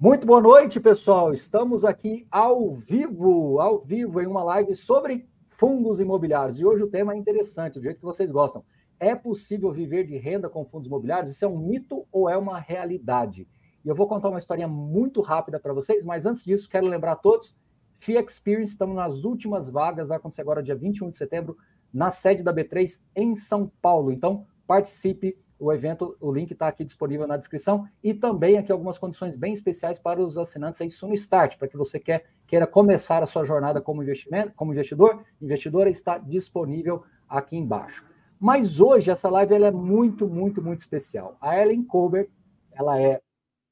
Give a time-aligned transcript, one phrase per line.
[0.00, 1.32] Muito boa noite, pessoal.
[1.32, 5.26] Estamos aqui ao vivo, ao vivo, em uma live sobre
[5.56, 6.58] fundos imobiliários.
[6.58, 8.64] E hoje o tema é interessante, do jeito que vocês gostam.
[8.98, 11.30] É possível viver de renda com fundos imobiliários?
[11.30, 13.48] Isso é um mito ou é uma realidade?
[13.84, 17.12] E eu vou contar uma historinha muito rápida para vocês, mas antes disso, quero lembrar
[17.12, 17.56] a todos:
[17.96, 21.56] FIA Experience, estamos nas últimas vagas, vai acontecer agora dia 21 de setembro,
[21.92, 24.10] na sede da B3 em São Paulo.
[24.10, 28.98] Então, participe o evento, o link está aqui disponível na descrição e também aqui algumas
[28.98, 33.22] condições bem especiais para os assinantes aí Suno Start, para que você quer, queira começar
[33.22, 38.04] a sua jornada como investimento, como investidor, investidora está disponível aqui embaixo.
[38.38, 41.36] Mas hoje essa live ela é muito, muito, muito especial.
[41.40, 42.28] A Ellen Colbert,
[42.72, 43.20] ela é,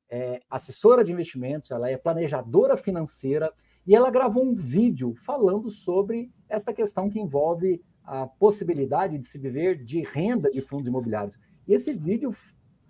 [0.09, 3.52] é assessora de investimentos, ela é planejadora financeira
[3.87, 9.38] e ela gravou um vídeo falando sobre esta questão que envolve a possibilidade de se
[9.38, 11.38] viver de renda de fundos imobiliários.
[11.66, 12.34] E esse vídeo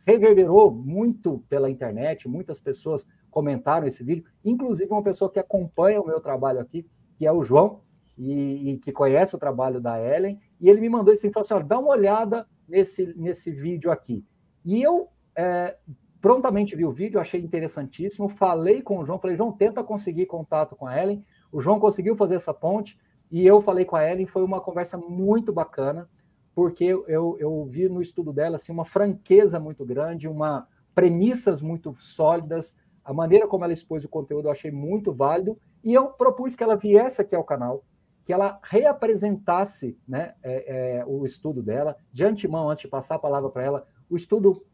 [0.06, 6.06] reverberou muito pela internet, muitas pessoas comentaram esse vídeo, inclusive uma pessoa que acompanha o
[6.06, 7.80] meu trabalho aqui, que é o João,
[8.18, 11.46] e, e que conhece o trabalho da Ellen, e ele me mandou isso e falou
[11.46, 14.24] assim: dá uma olhada nesse, nesse vídeo aqui.
[14.64, 15.76] E eu é,
[16.20, 20.76] prontamente vi o vídeo, achei interessantíssimo, falei com o João, falei, João, tenta conseguir contato
[20.76, 21.24] com a Ellen.
[21.50, 22.98] O João conseguiu fazer essa ponte,
[23.30, 26.08] e eu falei com a Ellen, foi uma conversa muito bacana
[26.54, 31.94] porque eu, eu vi no estudo dela assim, uma franqueza muito grande, uma premissas muito
[31.94, 36.54] sólidas, a maneira como ela expôs o conteúdo eu achei muito válido, e eu propus
[36.54, 37.82] que ela viesse aqui ao canal,
[38.24, 43.18] que ela reapresentasse né, é, é, o estudo dela, de antemão, antes de passar a
[43.18, 44.64] palavra para ela, o estudo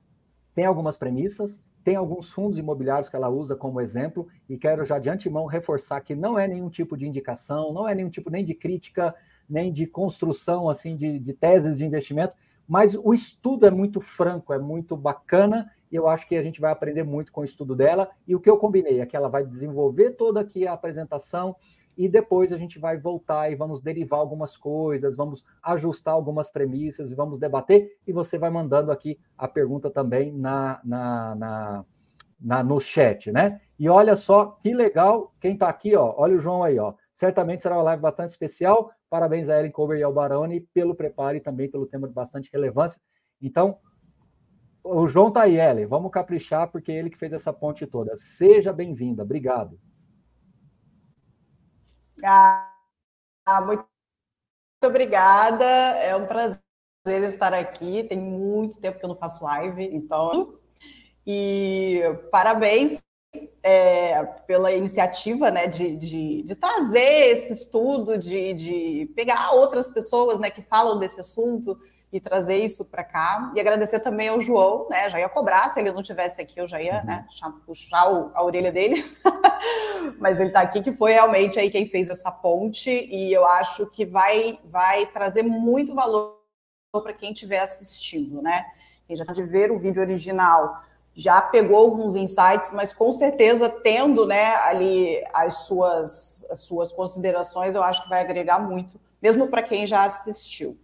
[0.54, 4.98] tem algumas premissas, tem alguns fundos imobiliários que ela usa como exemplo, e quero já
[4.98, 8.44] de antemão reforçar que não é nenhum tipo de indicação, não é nenhum tipo nem
[8.44, 9.14] de crítica,
[9.48, 12.34] nem de construção assim de, de teses de investimento,
[12.68, 16.60] mas o estudo é muito franco, é muito bacana, e eu acho que a gente
[16.60, 18.10] vai aprender muito com o estudo dela.
[18.26, 21.56] E o que eu combinei é que ela vai desenvolver toda aqui a apresentação
[21.98, 27.10] e depois a gente vai voltar e vamos derivar algumas coisas, vamos ajustar algumas premissas
[27.10, 27.98] e vamos debater.
[28.06, 31.84] E você vai mandando aqui a pergunta também na, na, na,
[32.40, 33.60] na no chat, né?
[33.76, 36.94] E olha só que legal, quem está aqui, ó, olha o João aí, ó.
[37.12, 38.92] Certamente será uma live bastante especial.
[39.10, 42.48] Parabéns a Ellen Colbert e ao Baroni pelo preparo e também pelo tema de bastante
[42.52, 43.00] relevância.
[43.42, 43.76] Então,
[44.84, 45.86] o João tá aí, Ellen.
[45.86, 48.16] Vamos caprichar, porque é ele que fez essa ponte toda.
[48.16, 49.24] Seja bem-vinda.
[49.24, 49.80] Obrigado.
[52.24, 53.86] Ah, muito
[54.84, 55.64] obrigada.
[55.64, 56.60] É um prazer
[57.06, 58.04] estar aqui.
[58.04, 60.58] Tem muito tempo que eu não faço live, então.
[61.26, 63.02] E parabéns
[63.62, 70.38] é, pela iniciativa né, de, de, de, trazer esse estudo, de, de pegar outras pessoas
[70.38, 71.78] né, que falam desse assunto
[72.12, 73.52] e trazer isso para cá.
[73.54, 75.08] E agradecer também ao João, né?
[75.08, 77.26] Já ia cobrar, se ele não tivesse aqui, eu já ia né,
[77.66, 79.04] puxar o, a orelha dele.
[80.18, 83.90] Mas ele está aqui, que foi realmente aí quem fez essa ponte, e eu acho
[83.90, 86.38] que vai, vai trazer muito valor
[86.92, 88.64] para quem estiver assistindo, né?
[89.06, 90.82] Quem já de ver o vídeo original
[91.14, 97.74] já pegou alguns insights, mas com certeza tendo né, ali as suas, as suas considerações,
[97.74, 100.78] eu acho que vai agregar muito, mesmo para quem já assistiu.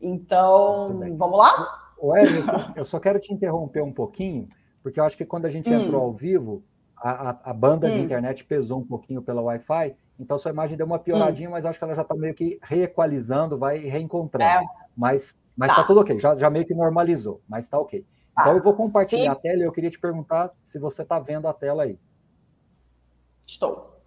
[0.00, 1.92] Então, vamos lá?
[1.98, 4.48] O Emerson, eu só quero te interromper um pouquinho,
[4.82, 5.80] porque eu acho que quando a gente hum.
[5.80, 6.62] entrou ao vivo,
[6.96, 7.90] a, a, a banda hum.
[7.90, 11.52] de internet pesou um pouquinho pela Wi-Fi, então sua imagem deu uma pioradinha, hum.
[11.52, 14.64] mas acho que ela já está meio que reequalizando, vai reencontrando.
[14.64, 14.66] É.
[14.96, 15.76] Mas, mas tá.
[15.76, 18.04] tá tudo ok, já, já meio que normalizou, mas está ok.
[18.40, 19.28] Então eu vou compartilhar Sim.
[19.28, 21.98] a tela e eu queria te perguntar se você está vendo a tela aí.
[23.46, 23.98] Estou.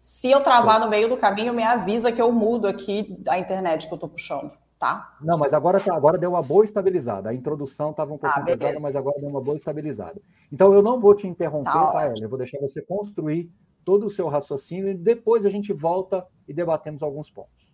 [0.00, 0.84] Se eu travar Sim.
[0.84, 4.08] no meio do caminho, me avisa que eu mudo aqui a internet que eu estou
[4.08, 4.52] puxando,
[4.84, 5.16] tá?
[5.18, 7.30] Não, mas agora, tá, agora deu uma boa estabilizada.
[7.30, 10.20] A introdução estava um pouquinho ah, pesada, mas agora deu uma boa estabilizada.
[10.52, 13.50] Então eu não vou te interromper, tá, tá Eu vou deixar você construir
[13.82, 17.72] todo o seu raciocínio e depois a gente volta e debatemos alguns pontos.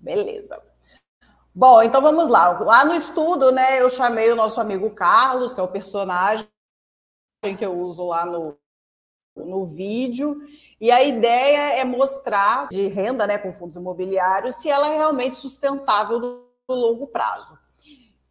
[0.00, 0.60] Beleza.
[1.54, 2.58] Bom, então vamos lá.
[2.58, 6.48] Lá no estudo, né, eu chamei o nosso amigo Carlos, que é o personagem
[7.56, 8.56] que eu uso lá no,
[9.36, 10.40] no vídeo.
[10.82, 15.36] E a ideia é mostrar de renda né, com fundos imobiliários se ela é realmente
[15.36, 17.56] sustentável no, longo prazo.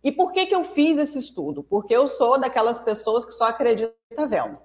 [0.04, 1.64] E por que, que eu fiz esse estudo?
[1.64, 3.96] Porque eu sou daquelas pessoas que só acredita
[4.28, 4.58] vendo.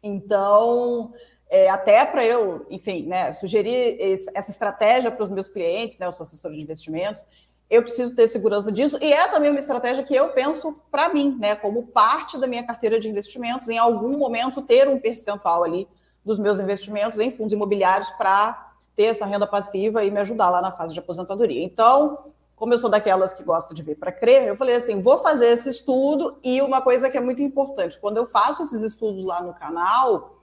[0.00, 1.12] Então,
[1.50, 3.98] é, até para eu, enfim, né, sugerir
[4.32, 7.26] essa estratégia para os meus clientes, né, eu sou assessor de investimentos,
[7.68, 11.36] eu preciso ter segurança disso, e é também uma estratégia que eu penso para mim,
[11.40, 15.88] né, como parte da minha carteira de investimentos, em algum momento ter um percentual ali
[16.26, 20.60] dos meus investimentos em fundos imobiliários para ter essa renda passiva e me ajudar lá
[20.60, 21.62] na fase de aposentadoria.
[21.62, 25.22] Então, como eu sou daquelas que gosta de ver para crer, eu falei assim: vou
[25.22, 26.40] fazer esse estudo.
[26.42, 30.40] E uma coisa que é muito importante: quando eu faço esses estudos lá no canal,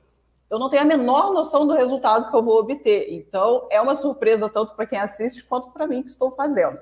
[0.50, 3.12] eu não tenho a menor noção do resultado que eu vou obter.
[3.12, 6.80] Então, é uma surpresa tanto para quem assiste quanto para mim que estou fazendo.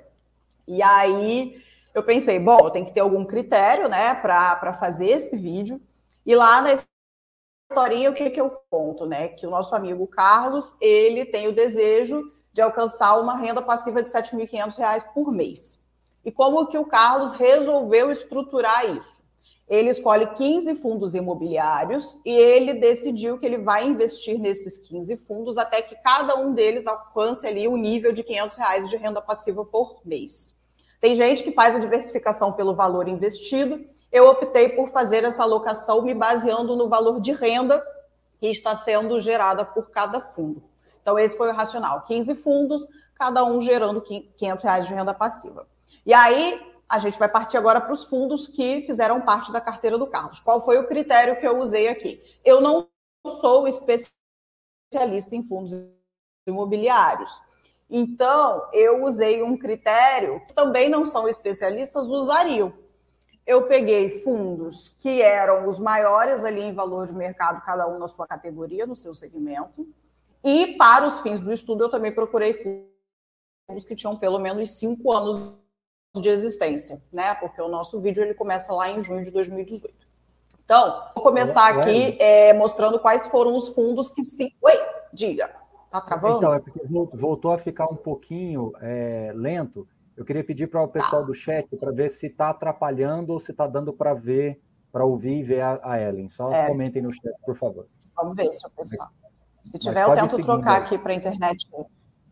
[0.68, 1.60] E aí
[1.92, 5.82] eu pensei: bom, tenho que ter algum critério né, para fazer esse vídeo.
[6.24, 6.74] E lá na
[7.72, 9.06] historinha, o que, que eu conto?
[9.06, 9.30] Né?
[9.30, 12.22] Que o nosso amigo Carlos ele tem o desejo
[12.54, 15.80] de alcançar uma renda passiva de R$ 7.500 por mês.
[16.24, 19.22] E como que o Carlos resolveu estruturar isso?
[19.70, 25.58] Ele escolhe 15 fundos imobiliários e ele decidiu que ele vai investir nesses 15 fundos
[25.58, 29.64] até que cada um deles alcance ali o nível de 500 reais de renda passiva
[29.64, 30.58] por mês.
[31.00, 33.80] Tem gente que faz a diversificação pelo valor investido.
[34.12, 37.82] Eu optei por fazer essa alocação me baseando no valor de renda
[38.40, 40.64] que está sendo gerada por cada fundo.
[41.02, 42.02] Então, esse foi o racional.
[42.02, 45.68] 15 fundos, cada um gerando 500 reais de renda passiva.
[46.06, 46.60] E aí,
[46.90, 50.40] a gente vai partir agora para os fundos que fizeram parte da carteira do Carlos.
[50.40, 52.22] Qual foi o critério que eu usei aqui?
[52.44, 52.88] Eu não
[53.40, 55.72] sou especialista em fundos
[56.46, 57.32] imobiliários.
[57.90, 62.74] Então, eu usei um critério que também não são especialistas usariam.
[63.46, 68.08] Eu peguei fundos que eram os maiores ali em valor de mercado, cada um na
[68.08, 69.88] sua categoria, no seu segmento.
[70.44, 72.54] E para os fins do estudo, eu também procurei
[73.68, 75.56] fundos que tinham pelo menos cinco anos
[76.16, 77.36] de existência, né?
[77.36, 79.96] Porque o nosso vídeo ele começa lá em junho de 2018.
[80.64, 84.52] Então, vou começar aqui é, mostrando quais foram os fundos que sim.
[84.62, 84.74] Oi,
[85.12, 85.54] diga.
[85.90, 86.38] Tá travando?
[86.38, 86.80] Então, é porque
[87.14, 89.88] voltou a ficar um pouquinho é, lento.
[90.16, 93.52] Eu queria pedir para o pessoal do chat para ver se está atrapalhando ou se
[93.52, 94.62] está dando para ver,
[94.92, 96.30] para ouvir e ver a, a Ellen.
[96.30, 96.68] Só é.
[96.68, 97.88] comentem no chat, por favor.
[98.16, 99.10] Vamos ver se o pessoal.
[99.64, 101.70] Se tiver, eu tento trocar aqui para a internet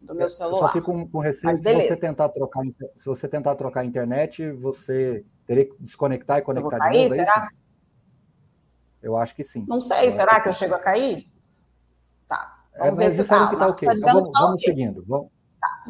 [0.02, 0.58] do meu celular.
[0.58, 2.64] Eu só fico com, com receio se você tentar trocar,
[2.96, 7.14] se você tentar trocar a internet, você teria que desconectar e conectar cair, de novo.
[7.16, 7.50] É será?
[9.02, 9.66] Eu acho que sim.
[9.68, 11.32] Não sei, eu será que, que eu chego a cair?
[12.28, 12.66] Tá.
[12.74, 13.48] É, vamos é, ver se tá.
[13.50, 13.88] que tá ok.
[13.88, 14.66] Tá então, vamos, tá vamos okay.
[14.66, 15.06] seguindo.
[15.08, 15.30] Vamos...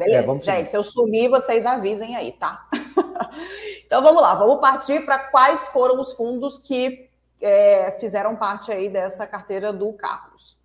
[0.00, 0.22] Tá, beleza.
[0.22, 2.66] É, vamos Gente, se eu sumir, vocês avisem aí, tá?
[3.84, 7.10] então vamos lá, vamos partir para quais foram os fundos que
[7.42, 10.58] é, fizeram parte aí dessa carteira do Carlos.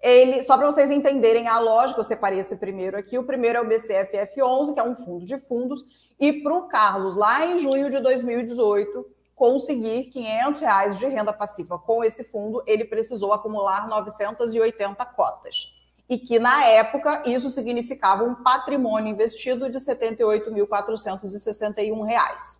[0.00, 3.16] Ele, só para vocês entenderem a lógica, eu separei esse primeiro aqui.
[3.18, 5.84] O primeiro é o BCFF11, que é um fundo de fundos,
[6.18, 11.78] e para o Carlos, lá em junho de 2018, conseguir 500 reais de renda passiva
[11.78, 15.81] com esse fundo, ele precisou acumular 980 cotas.
[16.12, 22.58] E que, na época, isso significava um patrimônio investido de R$ 78.461.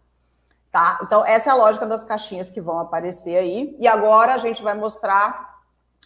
[0.70, 0.98] Tá?
[1.02, 3.76] Então, essa é a lógica das caixinhas que vão aparecer aí.
[3.78, 5.60] E agora a gente vai mostrar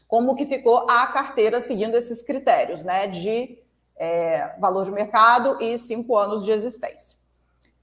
[0.08, 3.56] como que ficou a carteira seguindo esses critérios, né, de
[3.94, 7.16] é, valor de mercado e cinco anos de existência.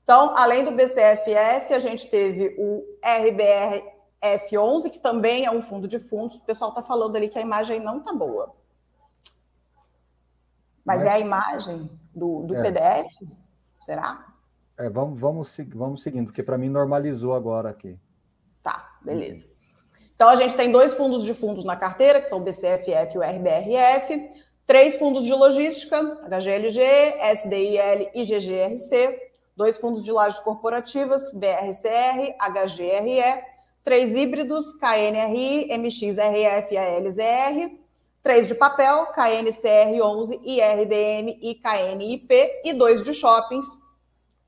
[0.04, 6.00] Então, além do BCFF, a gente teve o RBRF11, que também é um fundo de
[6.00, 6.36] fundos.
[6.36, 8.62] O pessoal está falando ali que a imagem não está boa.
[10.86, 12.62] Mas, Mas, é a imagem do, do é.
[12.64, 13.08] PDF?
[13.80, 14.26] Será?
[14.78, 17.98] É, vamos, vamos, vamos seguindo, porque para mim normalizou agora aqui.
[18.62, 19.48] Tá, beleza.
[20.16, 23.18] Então, a gente tem dois fundos de fundos na carteira, que são o BCFF e
[23.18, 24.30] o RBRF,
[24.66, 26.82] três fundos de logística, HGLG,
[27.36, 33.44] SDIL e GGRC, dois fundos de lajes corporativas, BRCR, HGRE,
[33.84, 37.83] três híbridos, KNRI, MXRF e ALZR,
[38.24, 43.66] três de papel, KNCR11, IRDN e KNIP, e dois de shoppings,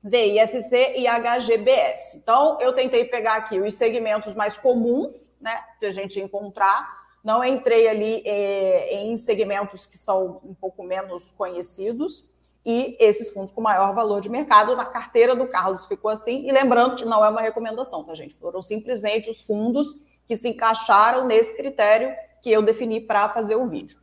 [0.02, 2.16] VISC e HGBS.
[2.16, 6.96] Então, eu tentei pegar aqui os segmentos mais comuns, né, que a gente encontrar.
[7.22, 12.24] Não entrei ali é, em segmentos que são um pouco menos conhecidos
[12.64, 14.76] e esses fundos com maior valor de mercado.
[14.76, 16.48] Na carteira do Carlos ficou assim.
[16.48, 18.34] E lembrando que não é uma recomendação, tá, gente?
[18.36, 22.14] Foram simplesmente os fundos que se encaixaram nesse critério
[22.46, 23.98] que eu defini para fazer o vídeo.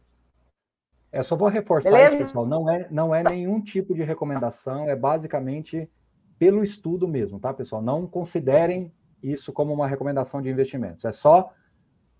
[1.13, 2.15] É, só vou reforçar Beleza?
[2.15, 2.45] isso, pessoal.
[2.45, 5.89] Não é, não é nenhum tipo de recomendação, é basicamente
[6.37, 7.81] pelo estudo mesmo, tá, pessoal?
[7.81, 11.05] Não considerem isso como uma recomendação de investimentos.
[11.05, 11.53] É só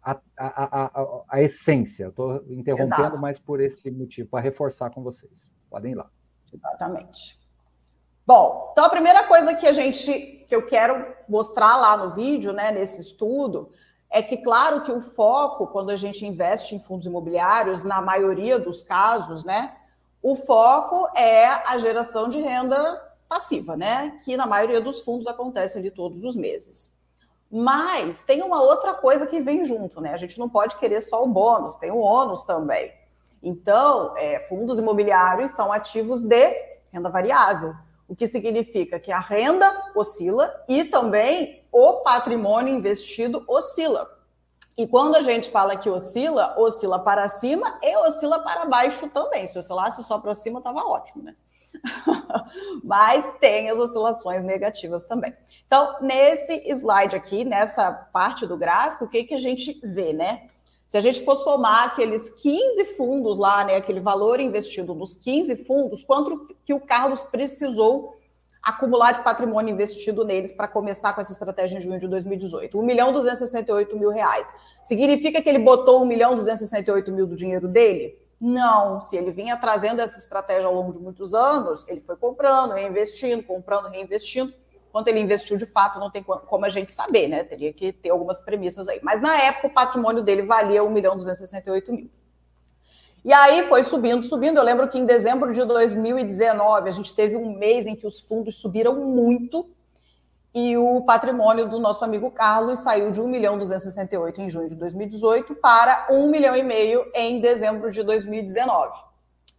[0.02, 2.08] a, a, a, a essência.
[2.08, 3.22] Estou interrompendo, Exato.
[3.22, 5.50] mas por esse motivo, para reforçar com vocês.
[5.70, 6.10] Podem ir lá.
[6.54, 7.38] Exatamente.
[8.26, 12.54] Bom, então a primeira coisa que a gente que eu quero mostrar lá no vídeo,
[12.54, 13.74] né, nesse estudo,
[14.14, 18.60] é que, claro, que o foco, quando a gente investe em fundos imobiliários, na maioria
[18.60, 19.76] dos casos, né,
[20.22, 22.78] o foco é a geração de renda
[23.28, 26.96] passiva, né, que na maioria dos fundos acontece ali todos os meses.
[27.52, 30.12] Mas tem uma outra coisa que vem junto, né?
[30.12, 32.92] A gente não pode querer só o bônus, tem o ônus também.
[33.44, 36.52] Então, é, fundos imobiliários são ativos de
[36.92, 37.76] renda variável,
[38.14, 44.08] o que significa que a renda oscila e também o patrimônio investido oscila.
[44.78, 49.48] E quando a gente fala que oscila, oscila para cima e oscila para baixo também.
[49.48, 51.34] Se oscilasse só para cima, estava ótimo, né?
[52.84, 55.36] Mas tem as oscilações negativas também.
[55.66, 60.50] Então, nesse slide aqui, nessa parte do gráfico, o que, que a gente vê, né?
[60.94, 65.66] Se a gente for somar aqueles 15 fundos lá, né, aquele valor investido nos 15
[65.66, 68.16] fundos, quanto que o Carlos precisou
[68.62, 72.80] acumular de patrimônio investido neles para começar com essa estratégia em junho de 2018?
[72.80, 74.48] 1 milhão 268 mil reais.
[74.84, 78.16] Significa que ele botou 1 milhão 268 mil do dinheiro dele?
[78.40, 79.02] Não.
[79.02, 83.42] Se ele vinha trazendo essa estratégia ao longo de muitos anos, ele foi comprando, reinvestindo,
[83.42, 84.54] comprando, reinvestindo
[84.94, 87.44] quanto ele investiu de fato, não tem como a gente saber, né?
[87.44, 89.00] Teria que ter algumas premissas aí.
[89.02, 92.12] Mas na época o patrimônio dele valia 1 milhão 268 mil.
[93.26, 94.60] E aí foi subindo, subindo.
[94.60, 98.20] Eu lembro que em dezembro de 2019 a gente teve um mês em que os
[98.20, 99.68] fundos subiram muito
[100.54, 104.76] e o patrimônio do nosso amigo Carlos saiu de 1 milhão 268 em junho de
[104.76, 108.96] 2018 para 1 milhão e meio em dezembro de 2019.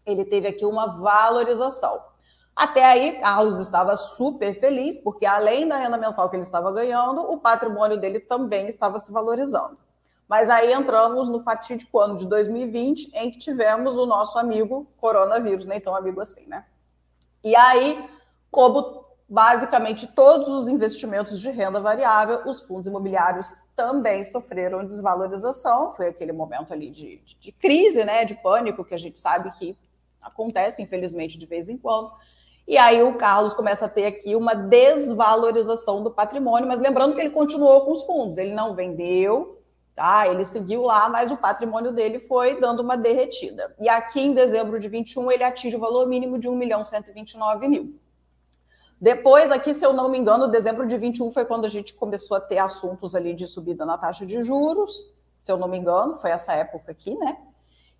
[0.07, 2.13] Ele teve aqui uma valorização.
[2.54, 7.20] Até aí, Carlos estava super feliz, porque além da renda mensal que ele estava ganhando,
[7.23, 9.76] o patrimônio dele também estava se valorizando.
[10.28, 15.66] Mas aí entramos no fatídico ano de 2020, em que tivemos o nosso amigo coronavírus,
[15.66, 16.64] nem tão amigo assim, né?
[17.42, 18.08] E aí,
[18.50, 25.92] como basicamente todos os investimentos de renda variável, os fundos imobiliários também sofreram desvalorização.
[25.94, 28.25] Foi aquele momento ali de, de, de crise, né?
[28.25, 29.76] De pânico que a gente sabe que
[30.23, 32.12] acontece, infelizmente, de vez em quando.
[32.66, 37.21] E aí o Carlos começa a ter aqui uma desvalorização do patrimônio, mas lembrando que
[37.21, 39.62] ele continuou com os fundos, ele não vendeu,
[39.94, 40.26] tá?
[40.26, 43.75] Ele seguiu lá, mas o patrimônio dele foi dando uma derretida.
[43.78, 47.68] E aqui em dezembro de 21 ele atinge o valor mínimo de 1 milhão 129
[47.68, 47.99] mil.
[48.99, 52.37] Depois, aqui, se eu não me engano, dezembro de 21 foi quando a gente começou
[52.37, 56.18] a ter assuntos ali de subida na taxa de juros, se eu não me engano,
[56.21, 57.37] foi essa época aqui, né?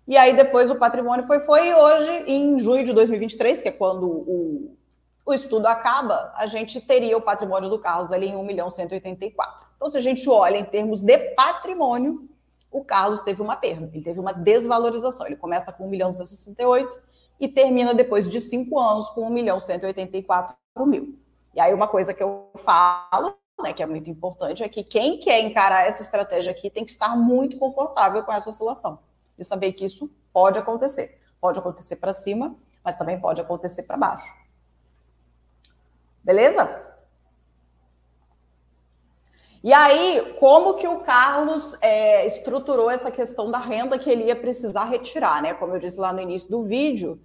[0.07, 3.71] E aí depois o patrimônio foi, foi e hoje, em junho de 2023, que é
[3.71, 4.77] quando o,
[5.25, 9.67] o estudo acaba, a gente teria o patrimônio do Carlos ali em 1 milhão 184.
[9.75, 12.29] Então, se a gente olha em termos de patrimônio,
[12.71, 15.25] o Carlos teve uma perda, ele teve uma desvalorização.
[15.25, 17.01] Ele começa com 1 milhão 268
[17.39, 21.17] e termina depois de cinco anos com 1 milhão 184 mil.
[21.55, 25.19] E aí uma coisa que eu falo, né, que é muito importante, é que quem
[25.19, 28.99] quer encarar essa estratégia aqui tem que estar muito confortável com essa oscilação
[29.37, 31.19] de saber que isso pode acontecer.
[31.39, 34.31] Pode acontecer para cima, mas também pode acontecer para baixo.
[36.23, 36.83] Beleza?
[39.63, 44.35] E aí, como que o Carlos é, estruturou essa questão da renda que ele ia
[44.35, 45.55] precisar retirar, né?
[45.55, 47.19] Como eu disse lá no início do vídeo,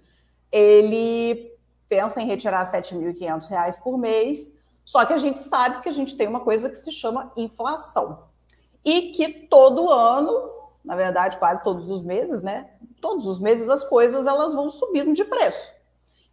[0.51, 1.55] ele
[1.87, 6.17] pensa em retirar R$ 7.500 por mês, só que a gente sabe que a gente
[6.17, 8.25] tem uma coisa que se chama inflação.
[8.83, 12.71] E que todo ano na verdade, quase todos os meses, né?
[13.01, 15.73] Todos os meses as coisas elas vão subindo de preço.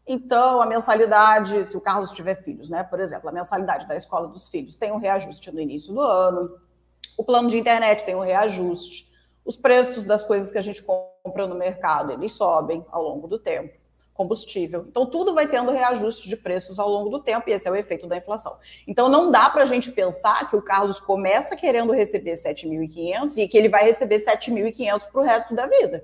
[0.05, 2.83] Então, a mensalidade, se o Carlos tiver filhos, né?
[2.83, 6.57] Por exemplo, a mensalidade da escola dos filhos tem um reajuste no início do ano,
[7.17, 9.11] o plano de internet tem um reajuste,
[9.43, 13.39] os preços das coisas que a gente compra no mercado, eles sobem ao longo do
[13.39, 13.86] tempo
[14.17, 14.85] combustível.
[14.89, 17.75] Então, tudo vai tendo reajuste de preços ao longo do tempo, e esse é o
[17.75, 18.57] efeito da inflação.
[18.87, 23.47] Então, não dá para a gente pensar que o Carlos começa querendo receber 7.500 e
[23.47, 26.03] que ele vai receber 7.500 para o resto da vida.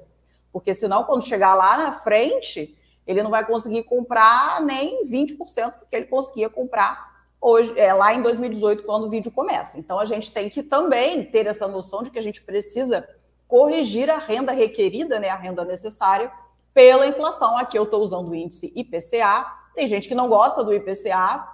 [0.51, 2.77] Porque senão, quando chegar lá na frente,
[3.07, 8.13] ele não vai conseguir comprar nem 20% do que ele conseguia comprar hoje, é, lá
[8.13, 9.77] em 2018, quando o vídeo começa.
[9.79, 13.09] Então, a gente tem que também ter essa noção de que a gente precisa
[13.47, 16.31] corrigir a renda requerida, né, a renda necessária,
[16.73, 17.57] pela inflação.
[17.57, 19.45] Aqui eu estou usando o índice IPCA.
[19.75, 21.47] Tem gente que não gosta do IPCA,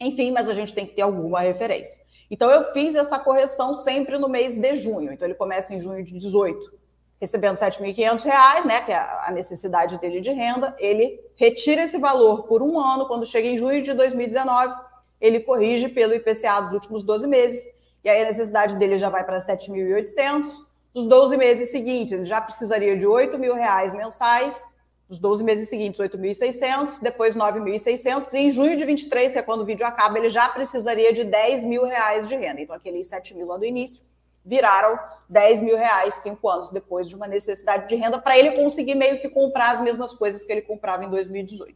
[0.00, 2.02] enfim, mas a gente tem que ter alguma referência.
[2.30, 5.12] Então eu fiz essa correção sempre no mês de junho.
[5.12, 6.72] Então ele começa em junho de 18,
[7.20, 10.74] recebendo R$ 7.500, né, que é a necessidade dele de renda.
[10.78, 13.06] Ele retira esse valor por um ano.
[13.06, 14.74] Quando chega em junho de 2019,
[15.20, 17.64] ele corrige pelo IPCA dos últimos 12 meses.
[18.02, 22.40] E aí a necessidade dele já vai para 7.800 nos 12 meses seguintes, ele já
[22.40, 24.72] precisaria de 8 mil reais mensais.
[25.08, 28.32] Nos 12 meses seguintes, 8.600, depois 9.600.
[28.32, 31.24] E em junho de 23, que é quando o vídeo acaba, ele já precisaria de
[31.24, 32.60] 10 mil reais de renda.
[32.60, 34.02] Então, aqueles 7 mil lá do início
[34.44, 34.98] viraram
[35.28, 39.18] 10 mil reais cinco anos depois de uma necessidade de renda para ele conseguir meio
[39.20, 41.74] que comprar as mesmas coisas que ele comprava em 2018.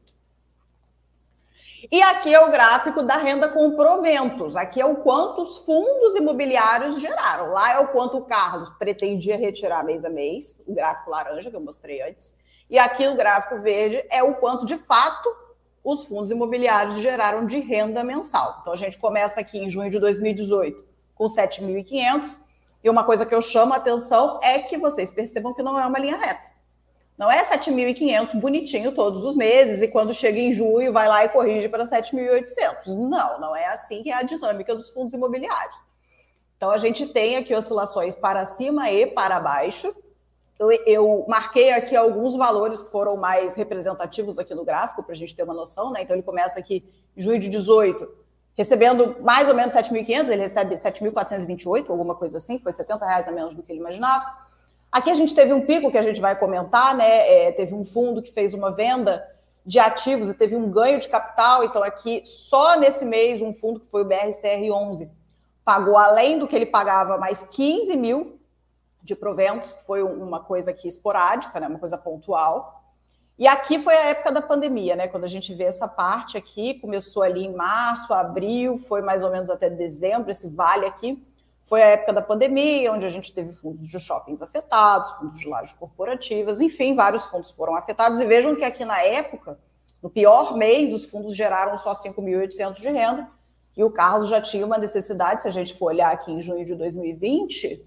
[1.90, 4.58] E aqui é o gráfico da renda com proventos.
[4.58, 7.50] Aqui é o quanto os fundos imobiliários geraram.
[7.50, 11.56] Lá é o quanto o Carlos pretendia retirar mês a mês, o gráfico laranja que
[11.56, 12.34] eu mostrei antes.
[12.68, 15.34] E aqui o gráfico verde é o quanto de fato
[15.82, 18.58] os fundos imobiliários geraram de renda mensal.
[18.60, 22.36] Então a gente começa aqui em junho de 2018 com 7.500
[22.84, 25.86] e uma coisa que eu chamo a atenção é que vocês percebam que não é
[25.86, 26.57] uma linha reta.
[27.18, 31.28] Não é 7.500 bonitinho todos os meses e quando chega em junho vai lá e
[31.28, 32.94] corrige para 7.800.
[32.96, 35.76] Não, não é assim que é a dinâmica dos fundos imobiliários.
[36.56, 39.92] Então a gente tem aqui oscilações para cima e para baixo.
[40.60, 45.16] Eu, eu marquei aqui alguns valores que foram mais representativos aqui no gráfico para a
[45.16, 46.02] gente ter uma noção, né?
[46.02, 46.84] Então ele começa aqui
[47.16, 48.08] em junho de 18,
[48.56, 53.32] recebendo mais ou menos 7.500, ele recebe 7.428, alguma coisa assim, foi 70 reais a
[53.32, 54.47] menos do que ele imaginava.
[54.90, 57.46] Aqui a gente teve um pico que a gente vai comentar, né?
[57.46, 59.26] É, teve um fundo que fez uma venda
[59.64, 61.62] de ativos e teve um ganho de capital.
[61.62, 65.10] Então, aqui, só nesse mês, um fundo que foi o BRCR11
[65.62, 68.40] pagou, além do que ele pagava, mais 15 mil
[69.02, 71.68] de proventos, que foi uma coisa aqui esporádica, né?
[71.68, 72.82] Uma coisa pontual.
[73.38, 75.06] E aqui foi a época da pandemia, né?
[75.06, 79.30] Quando a gente vê essa parte aqui, começou ali em março, abril, foi mais ou
[79.30, 81.22] menos até dezembro, esse vale aqui.
[81.68, 85.46] Foi a época da pandemia, onde a gente teve fundos de shoppings afetados, fundos de
[85.46, 88.18] lajes corporativas, enfim, vários fundos foram afetados.
[88.18, 89.58] E vejam que aqui na época,
[90.02, 93.28] no pior mês, os fundos geraram só 5.800 de renda,
[93.76, 96.64] e o Carlos já tinha uma necessidade, se a gente for olhar aqui em junho
[96.64, 97.86] de 2020,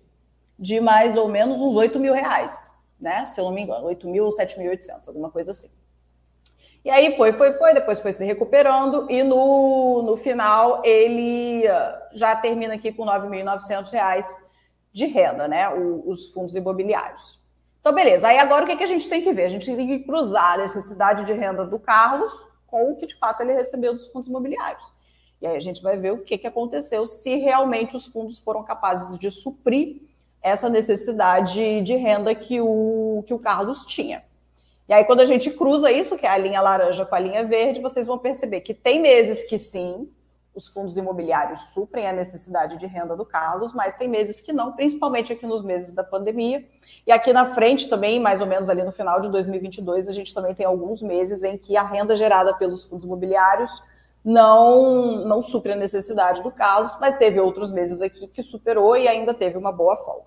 [0.59, 3.25] de mais ou menos uns 8 mil reais, né?
[3.25, 5.80] Se eu não me engano, 8 mil ou 7.800, alguma coisa assim.
[6.83, 12.09] E aí foi, foi, foi, depois foi se recuperando e no, no final ele ah,
[12.11, 14.25] já termina aqui com R$ 9.900
[14.91, 15.69] de renda, né?
[15.69, 17.39] O, os fundos imobiliários.
[17.79, 18.27] Então, beleza.
[18.27, 19.45] Aí agora o que, que a gente tem que ver?
[19.45, 22.31] A gente tem que cruzar a necessidade de renda do Carlos
[22.67, 24.83] com o que de fato ele recebeu dos fundos imobiliários.
[25.41, 28.63] E aí a gente vai ver o que, que aconteceu, se realmente os fundos foram
[28.63, 30.01] capazes de suprir
[30.41, 34.23] essa necessidade de renda que o, que o Carlos tinha.
[34.91, 37.45] E aí, quando a gente cruza isso, que é a linha laranja com a linha
[37.45, 40.12] verde, vocês vão perceber que tem meses que sim,
[40.53, 44.74] os fundos imobiliários suprem a necessidade de renda do Carlos, mas tem meses que não,
[44.74, 46.67] principalmente aqui nos meses da pandemia.
[47.07, 50.33] E aqui na frente também, mais ou menos ali no final de 2022, a gente
[50.33, 53.81] também tem alguns meses em que a renda gerada pelos fundos imobiliários
[54.25, 59.07] não não supre a necessidade do Carlos, mas teve outros meses aqui que superou e
[59.07, 60.25] ainda teve uma boa folga.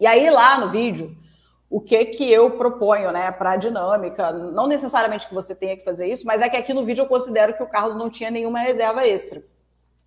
[0.00, 1.24] E aí lá no vídeo
[1.68, 4.32] o que que eu proponho, né, para a dinâmica.
[4.32, 7.08] Não necessariamente que você tenha que fazer isso, mas é que aqui no vídeo eu
[7.08, 9.42] considero que o Carlos não tinha nenhuma reserva extra.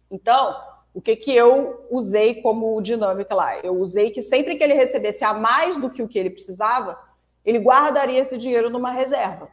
[0.10, 0.56] Então,
[0.94, 3.58] o que que eu usei como dinâmica lá?
[3.60, 7.00] Eu usei que sempre que ele recebesse a mais do que o que ele precisava,
[7.46, 9.50] ele guardaria esse dinheiro numa reserva.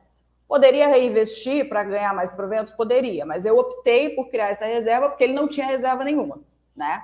[0.49, 2.73] Poderia reinvestir para ganhar mais proventos?
[2.73, 6.41] Poderia, mas eu optei por criar essa reserva porque ele não tinha reserva nenhuma,
[6.75, 7.03] né?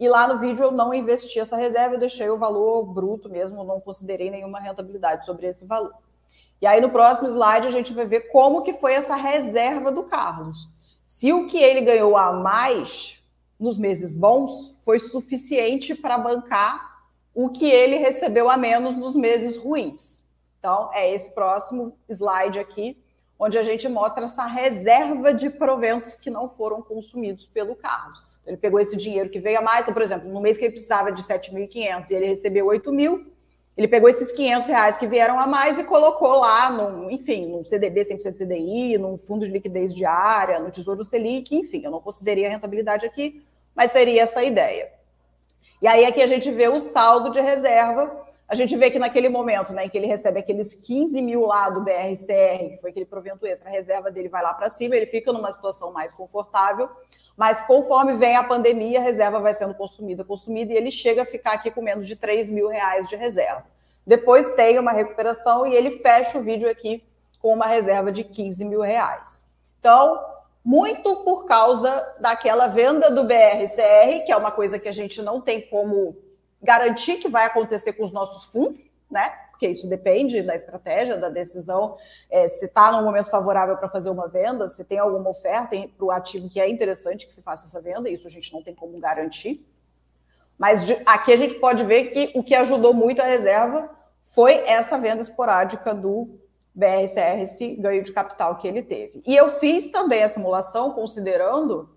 [0.00, 3.62] E lá no vídeo eu não investi essa reserva, eu deixei o valor bruto mesmo,
[3.62, 5.92] não considerei nenhuma rentabilidade sobre esse valor.
[6.58, 10.04] E aí no próximo slide a gente vai ver como que foi essa reserva do
[10.04, 10.70] Carlos.
[11.04, 13.22] Se o que ele ganhou a mais
[13.58, 19.58] nos meses bons foi suficiente para bancar o que ele recebeu a menos nos meses
[19.58, 20.24] ruins.
[20.58, 22.96] Então, é esse próximo slide aqui,
[23.38, 28.29] onde a gente mostra essa reserva de proventos que não foram consumidos pelo Carlos.
[28.46, 30.72] Ele pegou esse dinheiro que veio a mais, então, por exemplo, no mês que ele
[30.72, 33.30] precisava de 7.500 e ele recebeu 8 mil,
[33.76, 37.62] ele pegou esses 500 reais que vieram a mais e colocou lá, no, enfim, num
[37.62, 42.46] CDB 100% CDI, num fundo de liquidez diária, no Tesouro Selic, enfim, eu não considerei
[42.46, 43.42] a rentabilidade aqui,
[43.74, 44.90] mas seria essa a ideia.
[45.80, 49.28] E aí aqui a gente vê o saldo de reserva, a gente vê que naquele
[49.28, 53.06] momento, né, em que ele recebe aqueles 15 mil lá do BRCR, que foi aquele
[53.06, 56.90] provento extra, a reserva dele vai lá para cima, ele fica numa situação mais confortável,
[57.36, 61.24] mas conforme vem a pandemia, a reserva vai sendo consumida, consumida, e ele chega a
[61.24, 63.64] ficar aqui com menos de 3 mil reais de reserva.
[64.04, 67.04] Depois tem uma recuperação e ele fecha o vídeo aqui
[67.40, 69.44] com uma reserva de 15 mil reais.
[69.78, 70.20] Então,
[70.64, 75.40] muito por causa daquela venda do BRCR, que é uma coisa que a gente não
[75.40, 76.16] tem como
[76.62, 79.28] garantir que vai acontecer com os nossos fundos, né?
[79.50, 81.98] Porque isso depende da estratégia, da decisão,
[82.30, 86.04] é, se está num momento favorável para fazer uma venda, se tem alguma oferta para
[86.04, 88.74] o ativo que é interessante que se faça essa venda, isso a gente não tem
[88.74, 89.66] como garantir.
[90.56, 93.90] Mas de, aqui a gente pode ver que o que ajudou muito a reserva
[94.22, 96.38] foi essa venda esporádica do
[96.74, 99.22] BRCR, esse ganho de capital que ele teve.
[99.26, 101.90] E eu fiz também a simulação considerando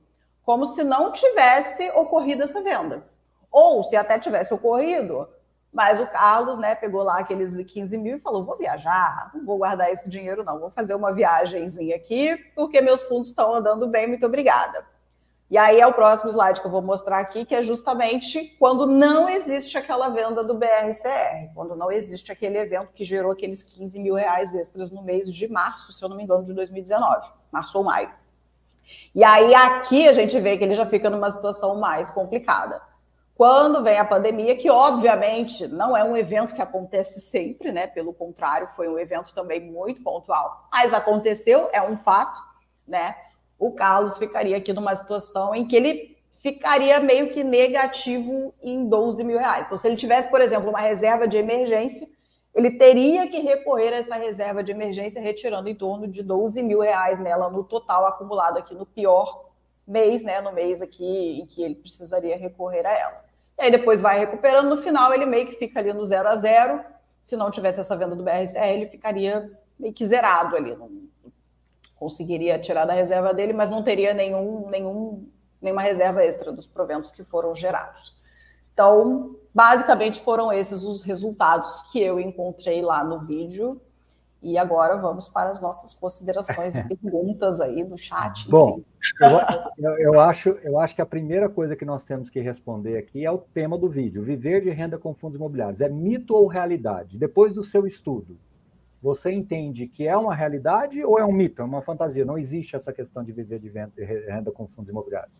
[0.43, 3.05] como se não tivesse ocorrido essa venda.
[3.53, 5.29] Ou se até tivesse ocorrido,
[5.71, 9.59] mas o Carlos, né, pegou lá aqueles 15 mil e falou: vou viajar, não vou
[9.59, 14.07] guardar esse dinheiro, não, vou fazer uma viagemzinha aqui, porque meus fundos estão andando bem,
[14.07, 14.91] muito obrigada.
[15.51, 18.87] E aí é o próximo slide que eu vou mostrar aqui, que é justamente quando
[18.87, 23.99] não existe aquela venda do BRCR, quando não existe aquele evento que gerou aqueles 15
[23.99, 27.27] mil reais extras no mês de março, se eu não me engano, de 2019.
[27.51, 28.09] março ou maio.
[29.13, 32.81] E aí aqui a gente vê que ele já fica numa situação mais complicada.
[33.35, 37.87] Quando vem a pandemia, que obviamente não é um evento que acontece sempre, né?
[37.87, 40.67] Pelo contrário, foi um evento também muito pontual.
[40.71, 42.39] Mas aconteceu, é um fato,
[42.87, 43.15] né?
[43.57, 49.23] O Carlos ficaria aqui numa situação em que ele ficaria meio que negativo em 12
[49.23, 49.65] mil reais.
[49.65, 52.07] Então, se ele tivesse, por exemplo, uma reserva de emergência,
[52.53, 56.81] ele teria que recorrer a essa reserva de emergência, retirando em torno de 12 mil
[56.81, 59.52] reais nela no total acumulado aqui no pior
[59.87, 60.41] mês, né?
[60.41, 63.25] No mês aqui em que ele precisaria recorrer a ela.
[63.57, 66.35] E aí depois vai recuperando, no final ele meio que fica ali no zero a
[66.35, 66.83] zero.
[67.21, 70.75] Se não tivesse essa venda do BRCR, ele ficaria meio que zerado ali.
[70.75, 70.89] Não
[71.95, 75.25] conseguiria tirar da reserva dele, mas não teria nenhum, nenhum
[75.63, 78.15] nenhuma reserva extra dos proventos que foram gerados.
[78.73, 83.81] Então, basicamente foram esses os resultados que eu encontrei lá no vídeo.
[84.43, 88.49] E agora vamos para as nossas considerações e perguntas aí no chat.
[88.49, 88.81] Bom,
[89.77, 93.25] eu, eu, acho, eu acho que a primeira coisa que nós temos que responder aqui
[93.25, 95.79] é o tema do vídeo: viver de renda com fundos imobiliários.
[95.79, 97.17] É mito ou realidade?
[97.17, 98.37] Depois do seu estudo,
[99.01, 102.25] você entende que é uma realidade ou é um mito, é uma fantasia?
[102.25, 105.33] Não existe essa questão de viver de renda com fundos imobiliários.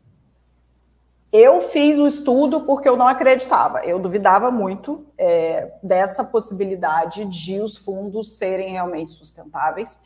[1.35, 7.59] Eu fiz o estudo porque eu não acreditava, eu duvidava muito é, dessa possibilidade de
[7.59, 9.99] os fundos serem realmente sustentáveis.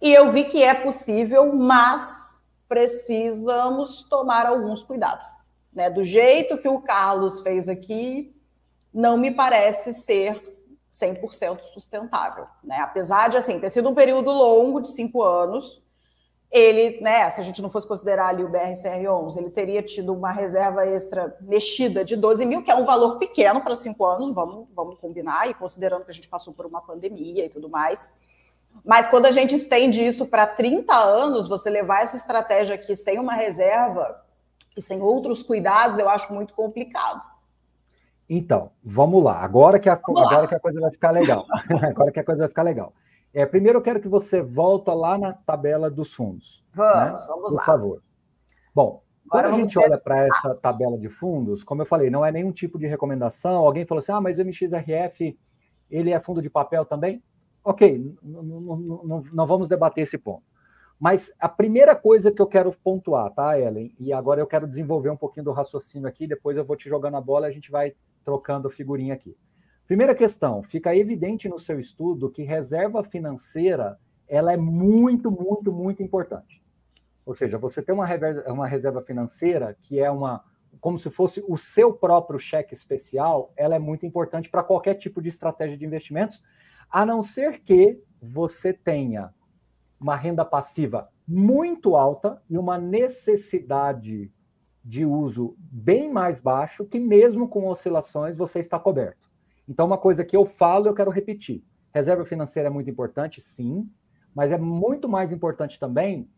[0.00, 2.36] E eu vi que é possível, mas
[2.68, 5.26] precisamos tomar alguns cuidados.
[5.72, 5.90] Né?
[5.90, 8.32] Do jeito que o Carlos fez aqui,
[8.94, 10.40] não me parece ser
[10.94, 12.46] 100% sustentável.
[12.62, 12.76] Né?
[12.76, 15.84] Apesar de assim, ter sido um período longo de cinco anos,
[16.50, 20.32] ele, né, se a gente não fosse considerar ali o BRCR11, ele teria tido uma
[20.32, 24.66] reserva extra mexida de 12 mil, que é um valor pequeno para cinco anos, vamos,
[24.74, 28.18] vamos combinar, e considerando que a gente passou por uma pandemia e tudo mais.
[28.84, 33.18] Mas quando a gente estende isso para 30 anos, você levar essa estratégia aqui sem
[33.20, 34.20] uma reserva
[34.76, 37.22] e sem outros cuidados, eu acho muito complicado.
[38.28, 39.40] Então, vamos lá.
[39.40, 41.46] Agora que a, agora que a coisa vai ficar legal.
[41.82, 42.92] agora que a coisa vai ficar legal.
[43.32, 46.64] É, primeiro eu quero que você volta lá na tabela dos fundos.
[46.74, 47.28] Vamos, né?
[47.28, 47.60] vamos Por lá.
[47.60, 48.02] Por favor.
[48.74, 52.32] Bom, quando a gente olha para essa tabela de fundos, como eu falei, não é
[52.32, 53.64] nenhum tipo de recomendação.
[53.64, 55.38] Alguém falou assim: ah, mas o MXRF
[55.88, 57.22] ele é fundo de papel também?
[57.62, 60.42] Ok, não vamos debater esse ponto.
[60.98, 63.94] Mas a primeira coisa que eu quero pontuar, tá, Ellen?
[63.98, 67.16] E agora eu quero desenvolver um pouquinho do raciocínio aqui, depois eu vou te jogando
[67.16, 69.36] a bola e a gente vai trocando figurinha aqui.
[69.90, 73.98] Primeira questão, fica evidente no seu estudo que reserva financeira
[74.28, 76.62] ela é muito, muito, muito importante.
[77.26, 78.06] Ou seja, você tem uma
[78.46, 80.44] uma reserva financeira que é uma
[80.80, 85.20] como se fosse o seu próprio cheque especial, ela é muito importante para qualquer tipo
[85.20, 86.40] de estratégia de investimentos,
[86.88, 89.34] a não ser que você tenha
[89.98, 94.32] uma renda passiva muito alta e uma necessidade
[94.84, 99.29] de uso bem mais baixo, que mesmo com oscilações você está coberto.
[99.68, 101.62] Então, uma coisa que eu falo, eu quero repetir.
[101.92, 103.88] Reserva financeira é muito importante, sim,
[104.34, 106.28] mas é muito mais importante também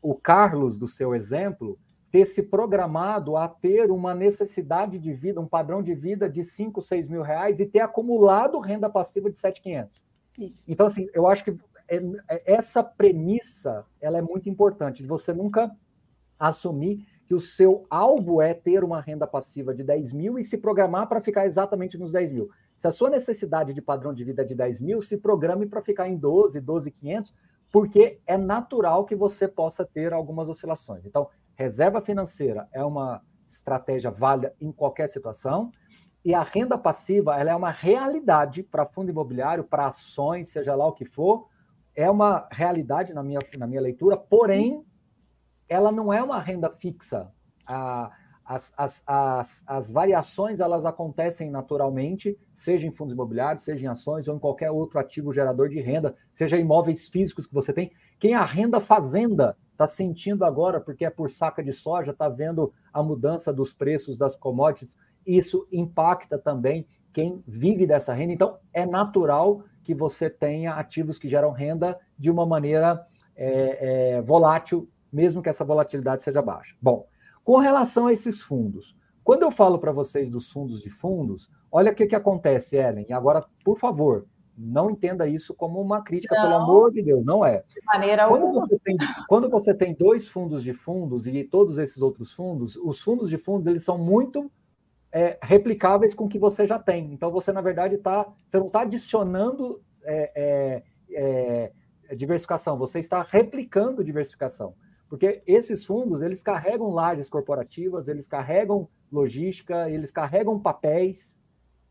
[0.00, 1.78] o Carlos, do seu exemplo,
[2.10, 6.82] ter se programado a ter uma necessidade de vida, um padrão de vida de 5,
[6.82, 10.04] 6 mil reais e ter acumulado renda passiva de 7,500.
[10.68, 11.56] Então, assim, eu acho que
[11.88, 11.96] é,
[12.28, 15.74] é, essa premissa ela é muito importante, de você nunca
[16.38, 20.58] assumir que o seu alvo é ter uma renda passiva de 10 mil e se
[20.58, 22.50] programar para ficar exatamente nos 10 mil.
[22.82, 25.80] Se a sua necessidade de padrão de vida é de 10 mil, se programe para
[25.80, 27.32] ficar em 12, 12,500,
[27.70, 31.06] porque é natural que você possa ter algumas oscilações.
[31.06, 35.70] Então, reserva financeira é uma estratégia válida em qualquer situação,
[36.24, 40.84] e a renda passiva ela é uma realidade para fundo imobiliário, para ações, seja lá
[40.84, 41.46] o que for,
[41.94, 44.84] é uma realidade na minha, na minha leitura, porém,
[45.68, 47.32] ela não é uma renda fixa.
[47.64, 48.10] A,
[48.44, 54.28] as, as, as, as variações elas acontecem naturalmente, seja em fundos imobiliários, seja em ações
[54.28, 57.92] ou em qualquer outro ativo gerador de renda, seja imóveis físicos que você tem.
[58.18, 63.02] Quem arrenda fazenda está sentindo agora, porque é por saca de soja, está vendo a
[63.02, 68.32] mudança dos preços das commodities, isso impacta também quem vive dessa renda.
[68.32, 74.22] Então, é natural que você tenha ativos que geram renda de uma maneira é, é,
[74.22, 76.76] volátil, mesmo que essa volatilidade seja baixa.
[76.80, 77.06] Bom,
[77.44, 81.92] com relação a esses fundos, quando eu falo para vocês dos fundos de fundos, olha
[81.92, 83.06] o que, que acontece, Ellen.
[83.08, 84.26] E agora, por favor,
[84.56, 87.64] não entenda isso como uma crítica, não, pelo amor de Deus, não é.
[87.68, 88.60] De maneira quando alguma.
[88.60, 88.96] Você tem,
[89.28, 93.38] quando você tem dois fundos de fundos e todos esses outros fundos, os fundos de
[93.38, 94.50] fundos eles são muito
[95.10, 97.12] é, replicáveis com o que você já tem.
[97.12, 98.26] Então você, na verdade, está.
[98.46, 100.82] Você não está adicionando é,
[101.14, 101.72] é,
[102.08, 104.74] é diversificação, você está replicando diversificação.
[105.12, 111.38] Porque esses fundos, eles carregam lajes corporativas, eles carregam logística, eles carregam papéis.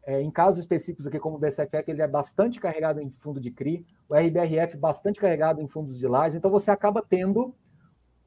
[0.03, 3.51] É, em casos específicos aqui, como o BCFF, ele é bastante carregado em fundo de
[3.51, 7.53] CRI, o RBRF bastante carregado em fundos de lajes, então você acaba tendo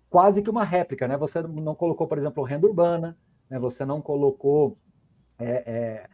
[0.09, 1.17] quase que uma réplica, né?
[1.17, 3.19] Você não colocou, por exemplo, renda urbana,
[3.51, 3.59] né?
[3.59, 4.79] você não colocou
[5.41, 6.09] é, é,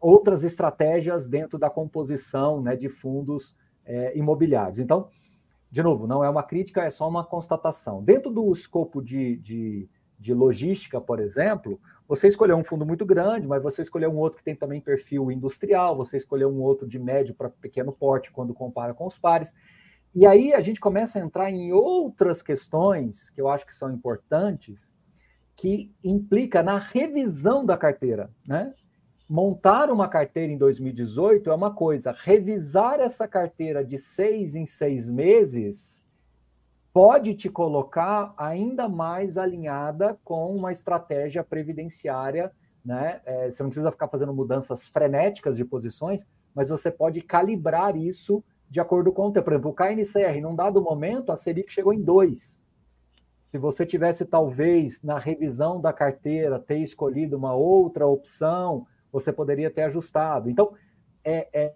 [0.00, 4.78] outras estratégias dentro da composição né, de fundos é, imobiliários.
[4.78, 5.10] Então,
[5.72, 8.04] de novo, não é uma crítica, é só uma constatação.
[8.04, 13.48] Dentro do escopo de, de, de logística, por exemplo, você escolheu um fundo muito grande,
[13.48, 16.98] mas você escolheu um outro que tem também perfil industrial, você escolheu um outro de
[16.98, 19.54] médio para pequeno porte quando compara com os pares.
[20.14, 23.90] E aí a gente começa a entrar em outras questões que eu acho que são
[23.90, 24.94] importantes,
[25.56, 28.74] que implica na revisão da carteira, né?
[29.28, 35.10] Montar uma carteira em 2018 é uma coisa, revisar essa carteira de seis em seis
[35.10, 36.06] meses
[36.92, 42.52] pode te colocar ainda mais alinhada com uma estratégia previdenciária.
[42.84, 43.20] Né?
[43.24, 48.44] É, você não precisa ficar fazendo mudanças frenéticas de posições, mas você pode calibrar isso
[48.68, 49.44] de acordo com o tempo.
[49.44, 52.60] Por exemplo, o KNCR, num dado momento, a Selic chegou em 2.
[53.50, 59.70] Se você tivesse, talvez, na revisão da carteira, ter escolhido uma outra opção, você poderia
[59.70, 60.48] ter ajustado.
[60.48, 60.74] Então,
[61.22, 61.74] é, é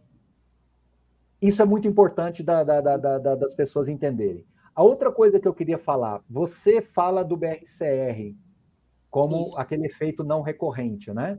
[1.40, 4.44] isso é muito importante da, da, da, das pessoas entenderem.
[4.74, 8.34] A outra coisa que eu queria falar, você fala do BRCR
[9.10, 9.58] como isso.
[9.58, 11.38] aquele efeito não recorrente, né?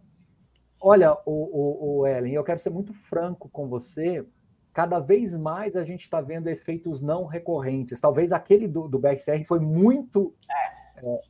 [0.79, 4.25] Olha, o, o, o, Ellen, eu quero ser muito franco com você.
[4.71, 7.99] Cada vez mais a gente está vendo efeitos não recorrentes.
[7.99, 10.35] Talvez aquele do, do BRCR foi muito
[10.97, 11.21] é, é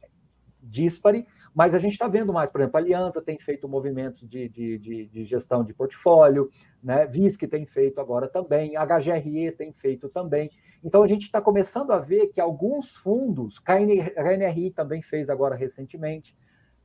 [0.67, 4.47] díspare, mas a gente está vendo mais, por exemplo, a Aliança tem feito movimentos de,
[4.47, 6.51] de, de, de gestão de portfólio,
[6.83, 7.05] né?
[7.07, 10.51] VISC tem feito agora também, HGRE tem feito também.
[10.83, 16.35] Então a gente está começando a ver que alguns fundos, KNRI também fez agora recentemente.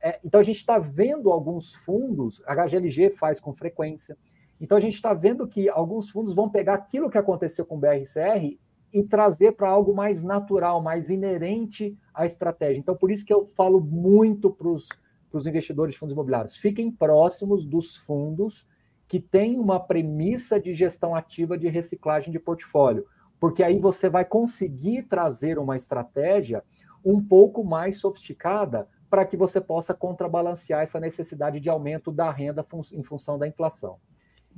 [0.01, 4.17] É, então a gente está vendo alguns fundos, HGLG faz com frequência.
[4.59, 7.79] Então a gente está vendo que alguns fundos vão pegar aquilo que aconteceu com o
[7.79, 8.57] BRCR
[8.93, 12.79] e trazer para algo mais natural, mais inerente à estratégia.
[12.79, 17.65] Então, por isso que eu falo muito para os investidores de fundos imobiliários: fiquem próximos
[17.65, 18.67] dos fundos
[19.07, 23.05] que têm uma premissa de gestão ativa de reciclagem de portfólio,
[23.39, 26.63] porque aí você vai conseguir trazer uma estratégia
[27.03, 32.65] um pouco mais sofisticada para que você possa contrabalancear essa necessidade de aumento da renda
[32.91, 33.97] em função da inflação.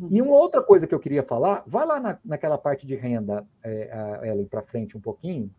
[0.09, 3.45] E uma outra coisa que eu queria falar, vai lá na, naquela parte de renda,
[3.63, 5.49] é, Ellen, para frente um pouquinho.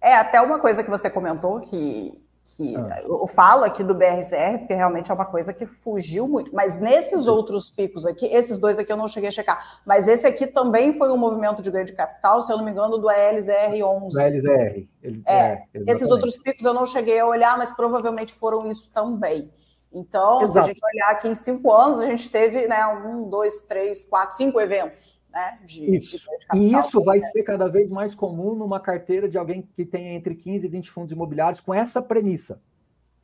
[0.00, 3.02] É, até uma coisa que você comentou, que, que ah.
[3.02, 6.54] eu falo aqui do BRCR, porque realmente é uma coisa que fugiu muito.
[6.54, 7.30] Mas nesses Sim.
[7.30, 10.96] outros picos aqui, esses dois aqui eu não cheguei a checar, mas esse aqui também
[10.96, 14.08] foi um movimento de ganho de capital, se eu não me engano, do ALZR11.
[14.08, 14.88] Do ALZR.
[15.26, 19.50] é, é esses outros picos eu não cheguei a olhar, mas provavelmente foram isso também.
[19.92, 20.52] Então, Exato.
[20.52, 24.04] se a gente olhar aqui em cinco anos, a gente teve né, um, dois, três,
[24.04, 25.18] quatro, cinco eventos.
[25.32, 26.18] Né, de, isso.
[26.52, 30.16] De e isso vai ser cada vez mais comum numa carteira de alguém que tem
[30.16, 32.60] entre 15 e 20 fundos imobiliários com essa premissa.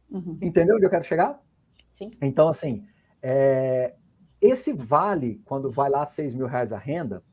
[0.08, 0.38] Uhum.
[0.40, 1.42] Entendeu onde eu quero chegar?
[1.92, 2.12] Sim.
[2.22, 2.86] Então, assim,
[3.20, 3.94] é,
[4.40, 7.24] esse vale, quando vai lá 6 mil reais a renda,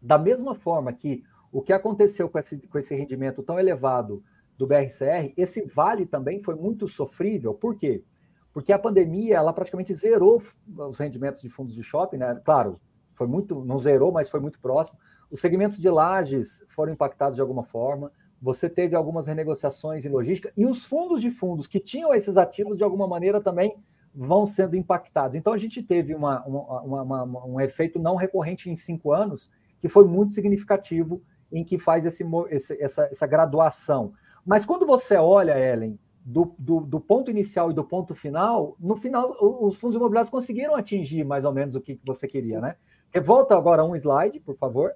[0.00, 4.22] da mesma forma que o que aconteceu com esse, com esse rendimento tão elevado
[4.58, 7.54] do BRCR, esse vale também foi muito sofrível.
[7.54, 8.04] Por quê?
[8.52, 10.40] Porque a pandemia ela praticamente zerou
[10.76, 12.40] os rendimentos de fundos de shopping, né?
[12.44, 12.80] Claro,
[13.12, 14.98] foi muito, não zerou, mas foi muito próximo.
[15.30, 18.12] Os segmentos de lajes foram impactados de alguma forma.
[18.40, 22.76] Você teve algumas renegociações em logística e os fundos de fundos que tinham esses ativos
[22.76, 23.76] de alguma maneira também
[24.14, 25.36] vão sendo impactados.
[25.36, 29.88] Então a gente teve uma, uma, uma, um efeito não recorrente em cinco anos que
[29.88, 34.12] foi muito significativo em que faz esse, esse, essa, essa graduação.
[34.44, 38.94] Mas quando você olha, Ellen, do, do, do, ponto inicial e do ponto final, no
[38.94, 42.76] final os fundos imobiliários conseguiram atingir mais ou menos o que você queria, né?
[43.22, 44.92] Volta agora um slide, por favor.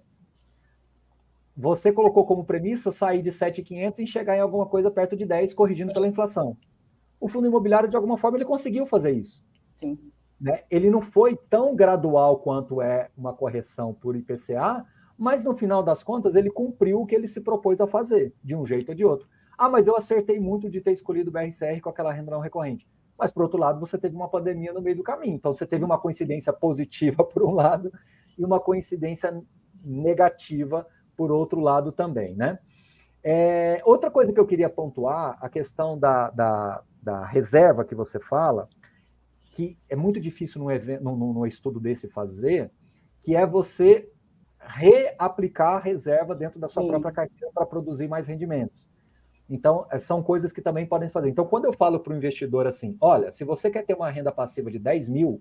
[1.57, 5.55] Você colocou como premissa sair de 7,500 e chegar em alguma coisa perto de 10,
[5.55, 6.57] corrigindo pela inflação.
[7.19, 9.43] O fundo imobiliário, de alguma forma, ele conseguiu fazer isso.
[9.75, 9.99] Sim.
[10.41, 10.63] Né?
[10.71, 14.85] Ele não foi tão gradual quanto é uma correção por IPCA,
[15.19, 18.55] mas no final das contas ele cumpriu o que ele se propôs a fazer, de
[18.55, 19.27] um jeito ou de outro.
[19.59, 22.87] Ah, mas eu acertei muito de ter escolhido o BRCR com aquela renda não recorrente.
[23.19, 25.35] Mas, por outro lado, você teve uma pandemia no meio do caminho.
[25.35, 27.91] Então, você teve uma coincidência positiva por um lado
[28.37, 29.43] e uma coincidência
[29.83, 32.59] negativa por outro lado também, né?
[33.25, 38.21] É, outra coisa que eu queria pontuar, a questão da, da, da reserva que você
[38.21, 38.69] fala,
[39.53, 42.71] que é muito difícil num, evento, num, num estudo desse fazer,
[43.21, 44.09] que é você
[44.61, 46.89] reaplicar a reserva dentro da sua Sim.
[46.89, 48.87] própria carteira para produzir mais rendimentos.
[49.49, 51.29] Então, é, são coisas que também podem fazer.
[51.29, 54.33] Então, quando eu falo para o investidor assim, olha, se você quer ter uma renda
[54.33, 55.41] passiva de 10 mil,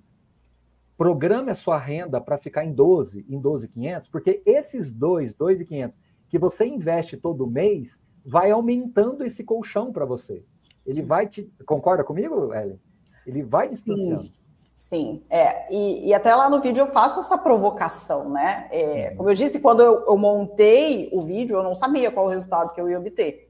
[0.95, 5.97] programe a sua renda para ficar em 12, em 12,500, porque esses dois, 2,500
[6.29, 10.43] que você investe todo mês, vai aumentando esse colchão para você.
[10.85, 11.05] Ele Sim.
[11.05, 11.51] vai te.
[11.65, 12.79] Concorda comigo, Ellen?
[13.25, 14.23] Ele vai distanciando.
[14.23, 14.31] Sim.
[14.77, 18.67] Sim, é, e, e, até lá no vídeo eu faço essa provocação, né?
[18.69, 19.17] É, uhum.
[19.17, 22.73] como eu disse, quando eu, eu, montei o vídeo, eu não sabia qual o resultado
[22.73, 23.44] que eu ia obter.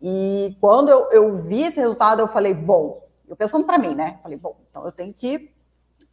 [0.00, 4.18] E quando eu, eu vi esse resultado, eu falei, bom, eu pensando para mim, né?
[4.22, 5.52] Falei, bom, então eu tenho que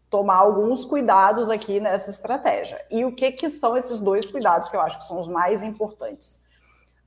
[0.09, 2.83] tomar alguns cuidados aqui nessa estratégia.
[2.89, 5.61] E o que, que são esses dois cuidados que eu acho que são os mais
[5.61, 6.43] importantes?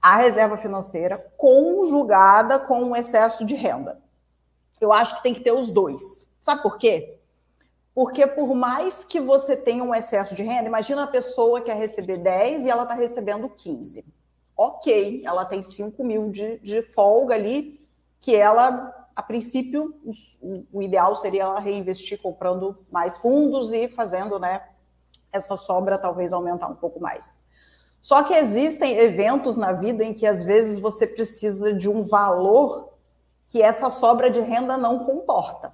[0.01, 4.01] A reserva financeira conjugada com o excesso de renda.
[4.81, 6.29] Eu acho que tem que ter os dois.
[6.41, 7.19] Sabe por quê?
[7.93, 11.77] Porque por mais que você tenha um excesso de renda, imagina a pessoa que quer
[11.77, 14.05] receber 10 e ela está recebendo 15
[14.59, 17.81] ok, ela tem 5 mil de, de folga ali,
[18.19, 24.37] que ela, a princípio, o, o, ideal seria ela reinvestir comprando mais fundos e fazendo,
[24.41, 24.61] né,
[25.33, 27.39] essa sobra talvez aumentar um pouco mais.
[28.03, 32.95] Só que existem eventos na vida em que às vezes você precisa de um valor
[33.47, 35.73] que essa sobra de renda não comporta.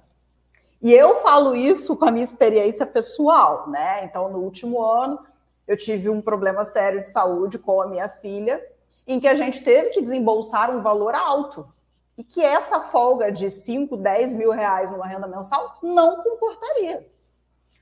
[0.79, 4.05] E eu falo isso com a minha experiência pessoal, né?
[4.05, 5.19] Então, no último ano,
[5.67, 8.61] eu tive um problema sério de saúde com a minha filha
[9.07, 11.67] em que a gente teve que desembolsar um valor alto
[12.17, 17.05] e que essa folga de 5, 10 mil reais numa renda mensal não comportaria.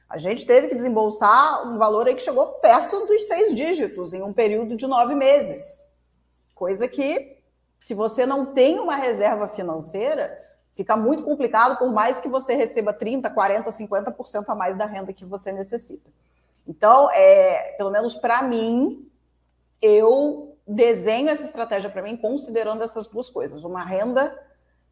[0.10, 4.22] A gente teve que desembolsar um valor aí que chegou perto dos seis dígitos em
[4.22, 5.82] um período de nove meses.
[6.54, 7.40] Coisa que,
[7.80, 10.40] se você não tem uma reserva financeira,
[10.76, 15.14] fica muito complicado, por mais que você receba 30, 40, 50% a mais da renda
[15.14, 16.12] que você necessita.
[16.68, 19.10] Então, é, pelo menos para mim,
[19.82, 24.38] eu desenho essa estratégia para mim considerando essas duas coisas: uma renda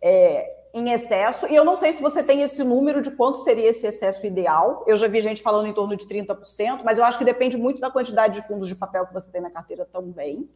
[0.01, 3.69] é, em excesso, e eu não sei se você tem esse número de quanto seria
[3.69, 4.83] esse excesso ideal.
[4.87, 7.79] Eu já vi gente falando em torno de 30%, mas eu acho que depende muito
[7.79, 10.49] da quantidade de fundos de papel que você tem na carteira também,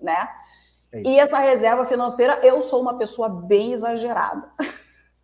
[0.00, 0.28] né?
[0.92, 4.46] É e essa reserva financeira, eu sou uma pessoa bem exagerada.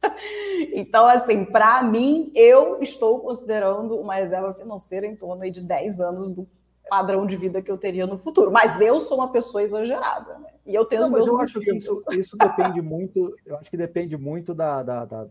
[0.72, 6.30] então, assim, para mim, eu estou considerando uma reserva financeira em torno de 10 anos
[6.30, 6.48] do
[6.88, 8.50] padrão de vida que eu teria no futuro.
[8.50, 10.50] Mas eu sou uma pessoa exagerada, né?
[10.66, 13.70] E eu tenho Não, os meus eu acho que isso, isso, depende muito, eu acho
[13.70, 15.26] que depende muito da, da, da,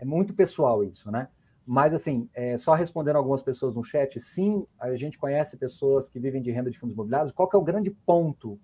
[0.00, 1.28] É muito pessoal isso, né?
[1.66, 6.20] Mas, assim, é, só respondendo algumas pessoas no chat, sim, a gente conhece pessoas que
[6.20, 7.32] vivem de renda de fundos imobiliários.
[7.32, 8.58] Qual que é o grande ponto?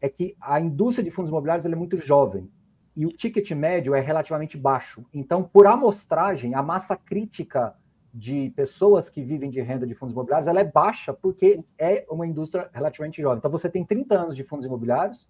[0.00, 2.50] É que a indústria de fundos imobiliários é muito jovem
[2.96, 5.04] e o ticket médio é relativamente baixo.
[5.12, 7.74] Então, por amostragem, a massa crítica
[8.12, 12.26] de pessoas que vivem de renda de fundos imobiliários, ela é baixa porque é uma
[12.26, 13.38] indústria relativamente jovem.
[13.38, 15.28] Então você tem 30 anos de fundos imobiliários,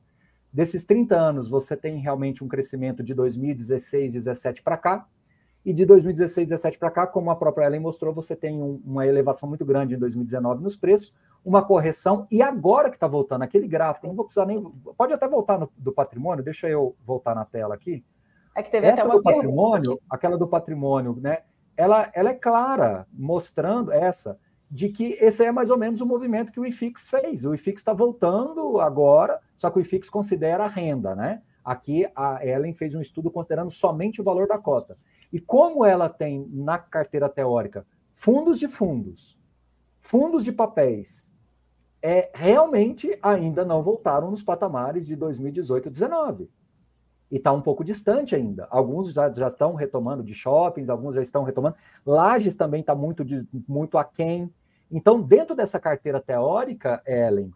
[0.53, 5.07] desses 30 anos você tem realmente um crescimento de 2016, 17 para cá,
[5.65, 9.07] e de 2016, 17 para cá, como a própria Ellen mostrou, você tem um, uma
[9.07, 11.15] elevação muito grande em 2019 nos preços,
[11.45, 14.61] uma correção, e agora que está voltando aquele gráfico, não vou precisar nem.
[14.97, 18.05] Pode até voltar no, do patrimônio, deixa eu voltar na tela aqui.
[18.57, 21.39] É que teve Essa até uma do patrimônio, aquela do patrimônio, né?
[21.77, 24.39] Ela, ela é clara, mostrando essa,
[24.71, 27.45] de que esse é mais ou menos o movimento que o IFIX fez.
[27.45, 31.43] O IFIX está voltando agora, só que o IFIX considera a renda, né?
[31.65, 34.97] Aqui a Ellen fez um estudo considerando somente o valor da cota.
[35.33, 39.39] E como ela tem na carteira teórica fundos de fundos,
[39.99, 41.35] fundos de papéis,
[42.03, 46.62] é, realmente ainda não voltaram nos patamares de 2018 e 2019
[47.33, 48.69] e está um pouco distante ainda.
[48.71, 51.75] Alguns já, já estão retomando de shoppings, alguns já estão retomando.
[52.05, 54.53] Lages também está muito, de, muito aquém.
[54.91, 57.51] Então, dentro dessa carteira teórica, Ellen,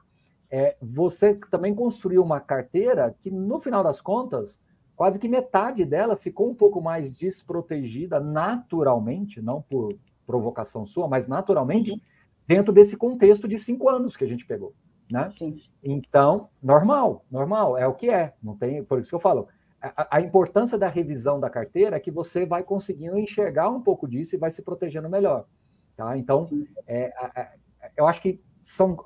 [0.50, 4.58] é, você também construiu uma carteira que, no final das contas,
[4.96, 9.94] quase que metade dela ficou um pouco mais desprotegida naturalmente, não por
[10.26, 12.00] provocação sua, mas naturalmente, uhum.
[12.46, 14.72] dentro desse contexto de cinco anos que a gente pegou.
[15.10, 15.30] Né?
[15.36, 15.60] Sim.
[15.84, 18.32] Então, normal, normal, é o que é.
[18.42, 19.46] Não tem, por isso que eu falo,
[19.96, 24.08] a, a, importância da revisão da carteira é que você vai conseguindo enxergar um pouco
[24.08, 25.46] disso e vai se protegendo melhor.
[25.96, 26.16] Tá?
[26.16, 26.48] Então,
[26.86, 27.12] é,
[27.96, 28.96] eu acho que são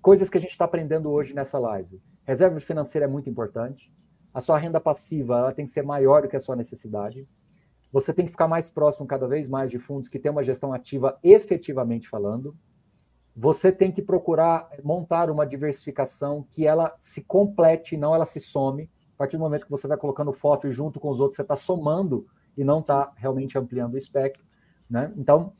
[0.00, 2.00] coisas que a gente está aprendendo hoje nessa live.
[2.24, 3.92] Reserva financeira é muito importante.
[4.32, 7.26] A sua renda passiva ela tem que ser maior do que a sua necessidade.
[7.92, 10.72] Você tem que ficar mais próximo cada vez mais de fundos que têm uma gestão
[10.72, 12.54] ativa efetivamente falando.
[13.34, 18.90] Você tem que procurar montar uma diversificação que ela se complete, não ela se some.
[19.16, 21.42] A partir do momento que você vai colocando o FOF junto com os outros, você
[21.42, 24.44] está somando e não está realmente ampliando o espectro.
[24.90, 25.10] Né?
[25.16, 25.54] Então,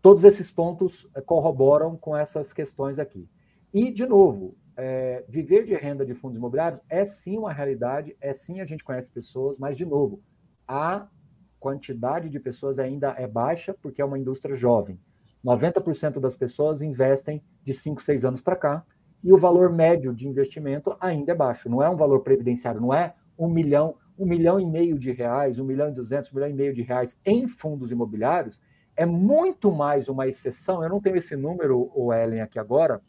[0.00, 3.28] todos esses pontos eh, corroboram com essas questões aqui.
[3.74, 8.32] E, de novo, é, viver de renda de fundos imobiliários é sim uma realidade, é
[8.32, 10.22] sim a gente conhece pessoas, mas, de novo,
[10.66, 11.08] a
[11.58, 15.00] quantidade de pessoas ainda é baixa porque é uma indústria jovem.
[15.44, 18.86] 90% das pessoas investem de 5, 6 anos para cá
[19.22, 21.68] e o valor médio de investimento ainda é baixo.
[21.68, 25.58] Não é um valor previdenciário, não é um milhão, um milhão e meio de reais,
[25.58, 28.60] um milhão e duzentos, um milhão e meio de reais em fundos imobiliários.
[28.96, 30.82] É muito mais uma exceção.
[30.82, 33.00] Eu não tenho esse número, o Ellen, aqui agora,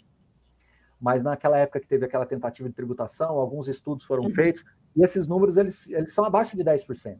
[0.99, 4.30] mas naquela época que teve aquela tentativa de tributação, alguns estudos foram uhum.
[4.30, 4.64] feitos,
[4.95, 7.18] e esses números eles, eles são abaixo de 10%.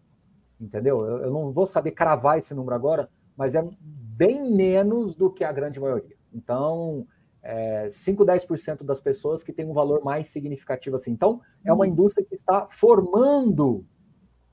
[0.60, 1.04] Entendeu?
[1.04, 5.44] Eu, eu não vou saber cravar esse número agora, mas é bem menos do que
[5.44, 6.16] a grande maioria.
[6.32, 7.08] Então,
[7.44, 11.12] é, 5, 10% das pessoas que têm um valor mais significativo assim.
[11.12, 11.92] Então, é uma uhum.
[11.92, 13.86] indústria que está formando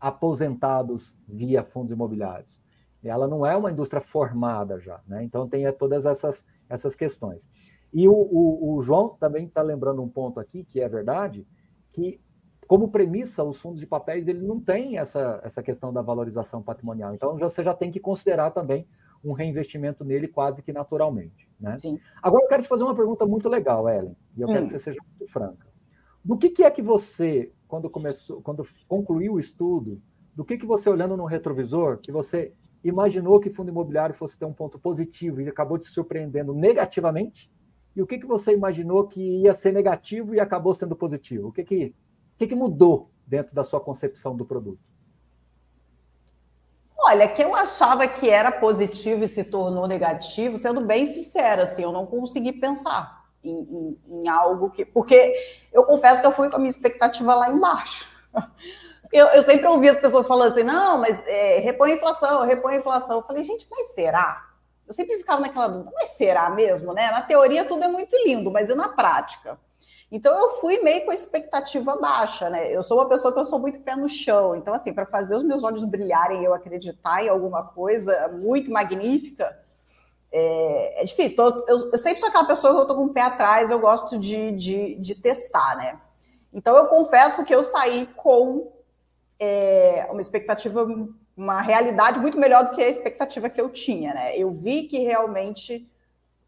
[0.01, 2.63] aposentados via fundos imobiliários.
[3.03, 5.23] Ela não é uma indústria formada já, né?
[5.23, 7.49] Então tem todas essas, essas questões.
[7.93, 11.47] E o, o, o João também está lembrando um ponto aqui, que é verdade,
[11.93, 12.21] que
[12.67, 17.15] como premissa, os fundos de papéis ele não tem essa, essa questão da valorização patrimonial.
[17.15, 18.87] Então, você já tem que considerar também
[19.25, 21.49] um reinvestimento nele quase que naturalmente.
[21.61, 21.77] Né?
[21.79, 21.99] Sim.
[22.23, 24.53] Agora, eu quero te fazer uma pergunta muito legal, Ellen, e eu hum.
[24.53, 25.67] quero que você seja muito franca.
[26.25, 30.01] Do que, que é que você, quando começou, quando concluiu o estudo,
[30.35, 32.53] do que, que você, olhando no retrovisor, que você
[32.85, 37.51] imaginou que fundo imobiliário fosse ter um ponto positivo e acabou te surpreendendo negativamente?
[37.97, 41.49] E o que, que você imaginou que ia ser negativo e acabou sendo positivo?
[41.49, 44.79] O que, que, o que, que mudou dentro da sua concepção do produto?
[47.09, 51.83] Olha, que eu achava que era positivo e se tornou negativo, sendo bem sincera, assim,
[51.83, 54.85] eu não consegui pensar em, em, em, algo que.
[54.85, 55.35] Porque
[55.73, 58.11] eu confesso que eu fui com a minha expectativa lá embaixo.
[59.11, 62.75] Eu, eu sempre ouvi as pessoas falando assim: não, mas é, repõe a inflação, repõe
[62.75, 63.17] a inflação.
[63.17, 64.47] Eu falei, gente, mas será?
[64.87, 67.11] Eu sempre ficava naquela dúvida, mas será mesmo, né?
[67.11, 69.59] Na teoria tudo é muito lindo, mas e na prática?
[70.11, 72.75] Então eu fui meio com a expectativa baixa, né?
[72.75, 74.57] Eu sou uma pessoa que eu sou muito pé no chão.
[74.57, 78.71] Então, assim, para fazer os meus olhos brilharem e eu acreditar em alguma coisa muito
[78.71, 79.59] magnífica,
[80.33, 81.33] é, é difícil.
[81.33, 83.79] Então, eu, eu, sempre sou aquela pessoa que eu tô com o pé atrás, eu
[83.79, 86.01] gosto de, de, de testar, né?
[86.53, 88.73] Então eu confesso que eu saí com
[89.39, 90.87] é, uma expectativa
[91.37, 94.37] uma realidade muito melhor do que a expectativa que eu tinha, né?
[94.37, 95.89] Eu vi que realmente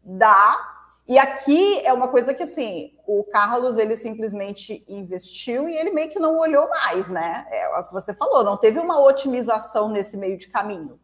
[0.03, 0.79] dá.
[1.11, 6.09] E aqui é uma coisa que assim, o Carlos ele simplesmente investiu e ele meio
[6.09, 7.45] que não olhou mais, né?
[7.51, 10.97] É o que você falou, não teve uma otimização nesse meio de caminho.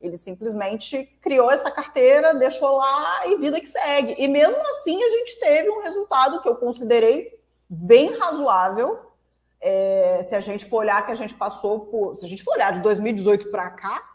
[0.00, 4.14] Ele simplesmente criou essa carteira, deixou lá e vida que segue.
[4.16, 7.36] E mesmo assim a gente teve um resultado que eu considerei
[7.68, 9.10] bem razoável
[9.60, 12.14] é, se a gente for olhar que a gente passou por.
[12.14, 14.08] Se a gente for olhar de 2018 para cá,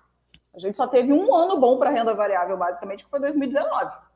[0.56, 4.07] a gente só teve um ano bom para renda variável, basicamente, que foi 2019.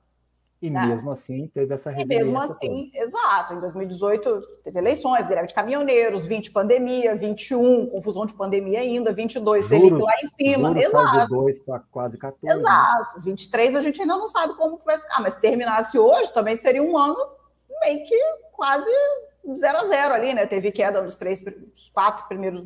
[0.61, 0.85] E né?
[0.85, 2.15] mesmo assim teve essa resiliência.
[2.15, 3.03] E mesmo assim, toda.
[3.03, 3.53] exato.
[3.55, 9.65] Em 2018 teve eleições, greve de caminhoneiros, 20 pandemia, 21 confusão de pandemia ainda, 22
[9.65, 10.67] Selic lá em cima.
[10.67, 11.33] Juros exato.
[11.33, 12.45] De 2 para quase 14.
[12.45, 12.53] Né?
[12.53, 13.17] Exato.
[13.17, 13.23] Né?
[13.25, 16.55] 23 a gente ainda não sabe como que vai ficar, mas se terminasse hoje também
[16.55, 17.17] seria um ano
[17.81, 18.15] meio que
[18.51, 18.91] quase
[19.55, 20.45] 0 a 0 ali, né?
[20.45, 21.43] Teve queda nos três,
[21.91, 22.63] quatro primeiros,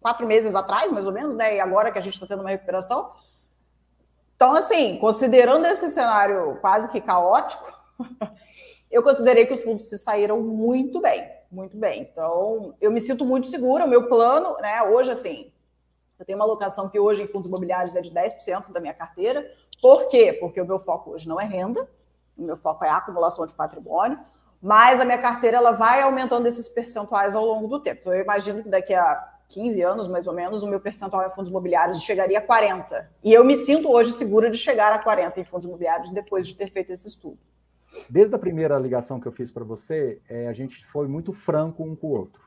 [0.00, 1.56] quatro meses atrás, mais ou menos, né?
[1.56, 3.12] E agora que a gente está tendo uma recuperação.
[4.34, 7.72] Então, assim, considerando esse cenário quase que caótico,
[8.90, 12.02] eu considerei que os fundos se saíram muito bem, muito bem.
[12.02, 13.84] Então, eu me sinto muito segura.
[13.84, 14.82] O meu plano, né?
[14.82, 15.52] Hoje, assim,
[16.18, 19.48] eu tenho uma alocação que hoje em fundos imobiliários é de 10% da minha carteira.
[19.80, 20.32] Por quê?
[20.32, 21.88] Porque o meu foco hoje não é renda,
[22.36, 24.18] o meu foco é acumulação de patrimônio
[24.64, 28.00] mas a minha carteira ela vai aumentando esses percentuais ao longo do tempo.
[28.00, 31.30] Então, eu imagino que daqui a 15 anos, mais ou menos, o meu percentual em
[31.30, 33.10] fundos imobiliários chegaria a 40.
[33.22, 36.56] E eu me sinto hoje segura de chegar a 40 em fundos imobiliários depois de
[36.56, 37.38] ter feito esse estudo.
[38.10, 41.84] Desde a primeira ligação que eu fiz para você, é, a gente foi muito franco
[41.84, 42.42] um com o outro.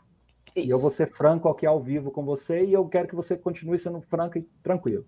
[0.56, 0.68] Isso.
[0.68, 3.38] E eu vou ser franco aqui ao vivo com você e eu quero que você
[3.38, 5.06] continue sendo franco e tranquilo.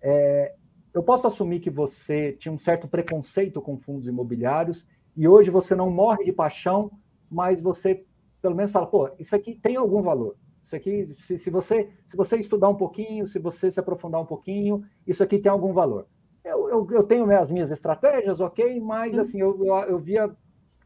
[0.00, 0.54] É,
[0.92, 4.84] eu posso assumir que você tinha um certo preconceito com fundos imobiliários
[5.16, 6.90] e hoje você não morre de paixão,
[7.30, 8.04] mas você
[8.40, 10.36] pelo menos fala, pô, isso aqui tem algum valor.
[10.62, 14.26] Isso aqui, se, se, você, se você estudar um pouquinho, se você se aprofundar um
[14.26, 16.06] pouquinho, isso aqui tem algum valor.
[16.44, 20.30] Eu, eu, eu tenho as minhas estratégias, ok, mas assim, eu, eu, eu via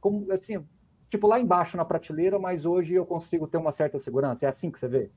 [0.01, 0.65] como assim,
[1.09, 4.47] tipo lá embaixo na prateleira, mas hoje eu consigo ter uma certa segurança.
[4.47, 5.11] É assim que você vê?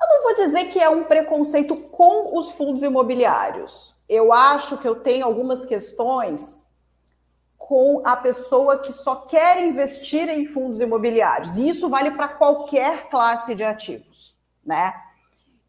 [0.00, 3.96] Eu não vou dizer que é um preconceito com os fundos imobiliários.
[4.08, 6.61] Eu acho que eu tenho algumas questões
[7.66, 11.56] com a pessoa que só quer investir em fundos imobiliários.
[11.56, 14.92] E isso vale para qualquer classe de ativos, né?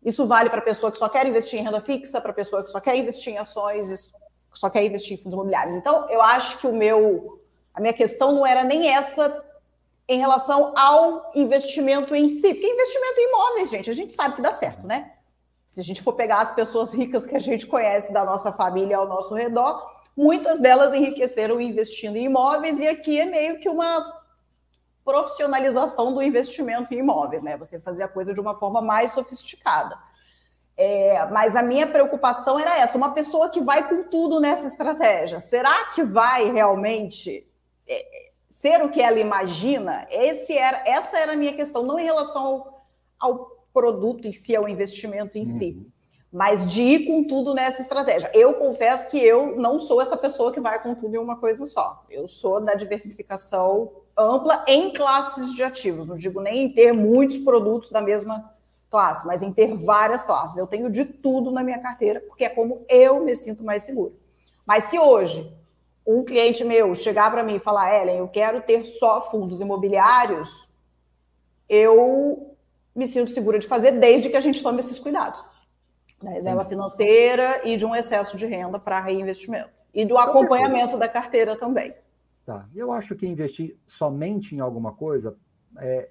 [0.04, 2.80] Isso vale para pessoa que só quer investir em renda fixa, para pessoa que só
[2.80, 4.12] quer investir em ações,
[4.54, 5.76] só quer investir em fundos imobiliários.
[5.76, 7.40] Então, eu acho que o meu,
[7.74, 9.42] a minha questão não era nem essa
[10.10, 14.42] em relação ao investimento em si, porque investimento em imóveis, gente, a gente sabe que
[14.42, 15.14] dá certo, né?
[15.70, 18.98] Se a gente for pegar as pessoas ricas que a gente conhece da nossa família
[18.98, 24.22] ao nosso redor, muitas delas enriqueceram investindo em imóveis, e aqui é meio que uma
[25.04, 27.58] profissionalização do investimento em imóveis, né?
[27.58, 29.98] Você fazer a coisa de uma forma mais sofisticada.
[30.76, 35.40] É, mas a minha preocupação era essa: uma pessoa que vai com tudo nessa estratégia,
[35.40, 37.48] será que vai realmente
[37.88, 40.08] é, ser o que ela imagina?
[40.10, 42.88] Esse era, essa era a minha questão, não em relação ao,
[43.20, 45.46] ao produto em si, ao investimento em uhum.
[45.46, 45.93] si,
[46.34, 48.32] mas de ir com tudo nessa estratégia.
[48.34, 51.68] Eu confesso que eu não sou essa pessoa que vai com tudo em uma coisa
[51.68, 52.04] só.
[52.10, 56.08] Eu sou da diversificação ampla em classes de ativos.
[56.08, 58.52] Não digo nem em ter muitos produtos da mesma
[58.90, 60.58] classe, mas em ter várias classes.
[60.58, 64.16] Eu tenho de tudo na minha carteira, porque é como eu me sinto mais seguro.
[64.66, 65.56] Mas se hoje
[66.06, 70.68] um cliente meu chegar para mim e falar, Ellen, eu quero ter só fundos imobiliários,
[71.70, 72.56] eu
[72.96, 75.53] me sinto segura de fazer desde que a gente tome esses cuidados.
[76.24, 79.84] Da reserva financeira e de um excesso de renda para reinvestimento.
[79.94, 81.94] E do acompanhamento da carteira também.
[82.46, 82.68] Tá.
[82.76, 85.36] Eu acho que investir somente em alguma coisa
[85.78, 86.10] é,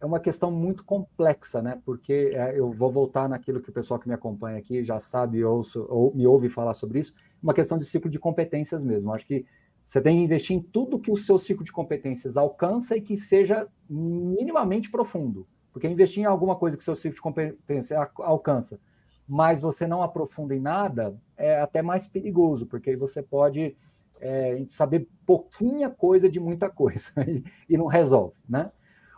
[0.00, 1.80] é uma questão muito complexa, né?
[1.84, 5.44] Porque é, eu vou voltar naquilo que o pessoal que me acompanha aqui já sabe
[5.44, 9.12] ouço, ou me ouve falar sobre isso, uma questão de ciclo de competências mesmo.
[9.12, 9.44] Acho que
[9.86, 13.16] você tem que investir em tudo que o seu ciclo de competências alcança e que
[13.16, 15.46] seja minimamente profundo.
[15.72, 18.80] Porque investir em alguma coisa que o seu ciclo de competência alcança,
[19.28, 23.76] mas você não aprofunda em nada, é até mais perigoso, porque aí você pode
[24.20, 28.70] é, saber pouquinha coisa de muita coisa e, e não resolve, né?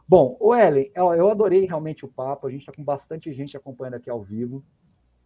[0.09, 3.97] Bom, o Ellen, eu adorei realmente o papo, a gente está com bastante gente acompanhando
[3.97, 4.65] aqui ao vivo.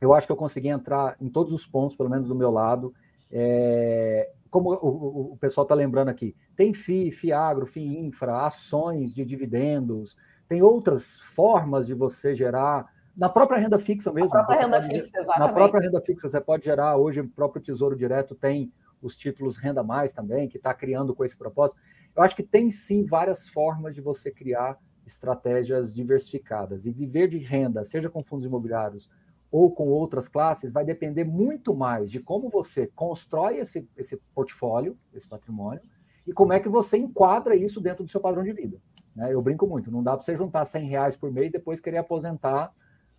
[0.01, 2.93] Eu acho que eu consegui entrar em todos os pontos, pelo menos do meu lado.
[3.31, 10.17] É, como o, o pessoal está lembrando aqui, tem FI, FIAGRO, FIINFRA, ações de dividendos,
[10.49, 14.31] tem outras formas de você gerar na própria renda fixa mesmo.
[14.37, 15.49] Na própria renda fixa, exatamente.
[15.49, 19.57] Na própria renda fixa, você pode gerar, hoje o próprio Tesouro Direto tem os títulos
[19.57, 21.81] Renda Mais também, que está criando com esse propósito.
[22.15, 26.87] Eu acho que tem sim várias formas de você criar estratégias diversificadas.
[26.87, 29.11] E viver de renda, seja com fundos imobiliários
[29.51, 34.97] ou com outras classes, vai depender muito mais de como você constrói esse, esse portfólio,
[35.13, 35.83] esse patrimônio,
[36.27, 38.81] e como é que você enquadra isso dentro do seu padrão de vida.
[39.15, 39.35] Né?
[39.35, 41.99] Eu brinco muito, não dá para você juntar 100 reais por mês e depois querer
[41.99, 42.73] aposentar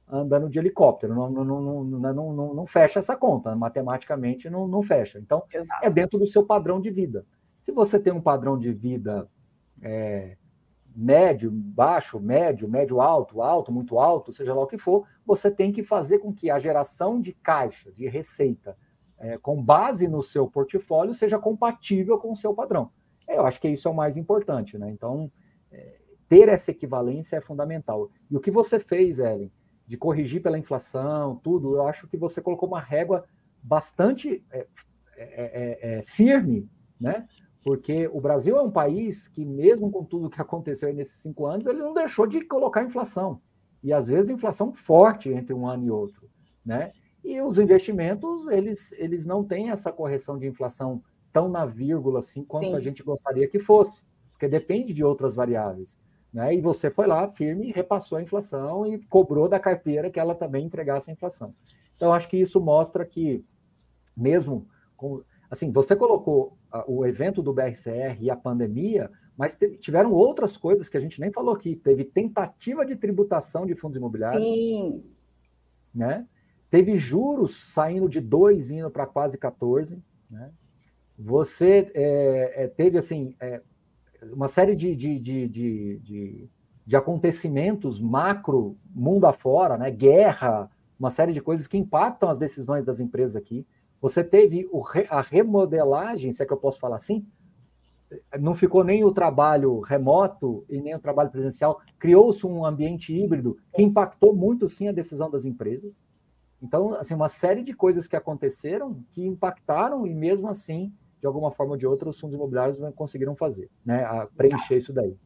[0.08, 1.16] andando de helicóptero.
[1.16, 5.20] Não, não, não, não, não, não fecha essa conta, matematicamente não, não fecha.
[5.20, 5.86] Então, Exato.
[5.86, 7.26] é dentro do seu padrão de vida.
[7.62, 9.30] Se você tem um padrão de vida
[9.82, 10.38] é,
[10.95, 15.72] médio, baixo, médio, médio alto, alto, muito alto, seja lá o que for, você tem
[15.72, 18.78] que fazer com que a geração de caixa, de receita,
[19.18, 22.91] é, com base no seu portfólio, seja compatível com o seu padrão.
[23.28, 24.91] Eu acho que isso é o mais importante, né?
[24.91, 25.32] Então,
[25.72, 28.10] é, ter essa equivalência é fundamental.
[28.30, 29.51] E o que você fez, Ellen,
[29.86, 33.26] de corrigir pela inflação, tudo, eu acho que você colocou uma régua
[33.62, 34.68] bastante é,
[35.16, 36.70] é, é, é, firme,
[37.00, 37.28] né?
[37.64, 41.66] Porque o Brasil é um país que, mesmo com tudo que aconteceu nesses cinco anos,
[41.66, 43.42] ele não deixou de colocar inflação.
[43.82, 46.30] E às vezes inflação forte entre um ano e outro,
[46.66, 46.92] né?
[47.24, 52.44] E os investimentos, eles, eles não têm essa correção de inflação tão na vírgula assim
[52.44, 52.76] quanto Sim.
[52.76, 55.98] a gente gostaria que fosse, porque depende de outras variáveis.
[56.34, 56.56] Né?
[56.56, 60.66] E você foi lá firme, repassou a inflação e cobrou da carteira que ela também
[60.66, 61.54] entregasse a inflação.
[61.96, 63.46] Então, acho que isso mostra que,
[64.18, 64.68] mesmo
[64.98, 66.58] com, assim, você colocou
[66.88, 71.32] o evento do BRCR e a pandemia, mas tiveram outras coisas que a gente nem
[71.32, 71.76] falou aqui.
[71.76, 74.42] Teve tentativa de tributação de fundos imobiliários.
[74.42, 75.04] Sim.
[75.94, 76.26] Né?
[76.70, 80.02] Teve juros saindo de 2 indo para quase 14.
[80.30, 80.52] Né?
[81.18, 83.62] Você é, é, teve assim é,
[84.32, 86.49] uma série de, de, de, de,
[86.86, 89.89] de acontecimentos macro, mundo afora, né?
[89.91, 90.69] guerra,
[90.99, 93.65] uma série de coisas que impactam as decisões das empresas aqui.
[94.01, 97.26] Você teve o, a remodelagem, se é que eu posso falar assim,
[98.39, 103.57] não ficou nem o trabalho remoto e nem o trabalho presencial, criou-se um ambiente híbrido
[103.74, 106.03] que impactou muito sim a decisão das empresas.
[106.61, 110.93] Então, assim, uma série de coisas que aconteceram que impactaram e mesmo assim
[111.24, 114.03] de alguma forma ou de outra, os fundos imobiliários conseguiram fazer, né?
[114.03, 115.17] A preencher isso daí.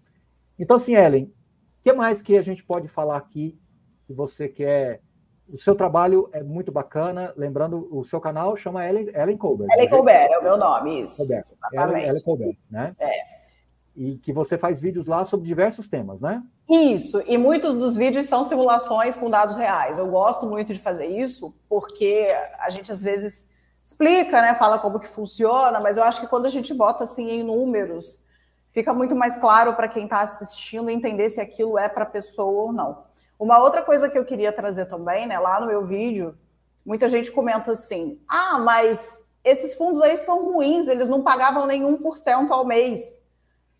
[0.60, 3.60] Então, assim, Ellen, o que mais que a gente pode falar aqui
[4.06, 5.02] que você quer?
[5.52, 7.34] O seu trabalho é muito bacana.
[7.36, 9.70] Lembrando, o seu canal chama Ellen, Ellen Colbert.
[9.72, 11.18] Ellen Colbert, é o meu nome, isso.
[11.18, 11.46] Colbert.
[11.52, 11.90] Exatamente.
[11.90, 12.96] Ellen, Ellen Colbert, né?
[13.00, 13.12] É.
[13.96, 16.44] e que você faz vídeos lá sobre diversos temas, né?
[16.70, 19.98] Isso, e muitos dos vídeos são simulações com dados reais.
[19.98, 22.28] Eu gosto muito de fazer isso, porque
[22.60, 23.50] a gente às vezes
[23.88, 27.30] explica, né, fala como que funciona, mas eu acho que quando a gente bota assim
[27.30, 28.26] em números,
[28.74, 32.64] fica muito mais claro para quem está assistindo entender se aquilo é para a pessoa
[32.64, 33.06] ou não.
[33.40, 36.38] Uma outra coisa que eu queria trazer também, né, lá no meu vídeo,
[36.86, 41.96] muita gente comenta assim: "Ah, mas esses fundos aí são ruins, eles não pagavam nenhum
[41.96, 43.26] por cento ao mês".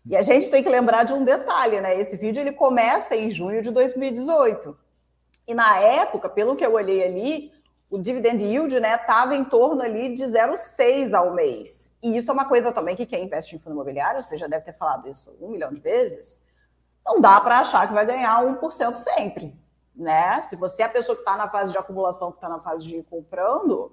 [0.06, 2.00] E a gente tem que lembrar de um detalhe, né?
[2.00, 4.74] Esse vídeo ele começa em junho de 2018.
[5.46, 7.52] E na época, pelo que eu olhei ali,
[7.90, 11.92] o dividend yield né, estava em torno ali de 0,6 ao mês.
[12.02, 14.64] E isso é uma coisa também que quem investe em fundo imobiliário, você já deve
[14.64, 16.40] ter falado isso um milhão de vezes,
[17.04, 19.58] não dá para achar que vai ganhar 1% sempre.
[19.96, 20.42] Né?
[20.42, 22.84] Se você é a pessoa que está na fase de acumulação, que está na fase
[22.84, 23.92] de ir comprando,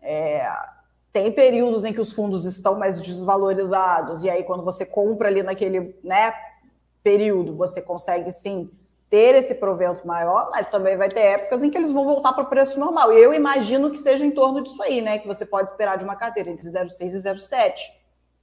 [0.00, 0.50] é,
[1.12, 5.42] tem períodos em que os fundos estão mais desvalorizados, e aí quando você compra ali
[5.42, 6.32] naquele né,
[7.02, 8.70] período, você consegue sim
[9.10, 12.44] ter esse provento maior, mas também vai ter épocas em que eles vão voltar para
[12.44, 13.12] o preço normal.
[13.12, 15.18] E eu imagino que seja em torno disso aí, né?
[15.18, 17.74] Que você pode esperar de uma carteira entre 0,6 e 0,7.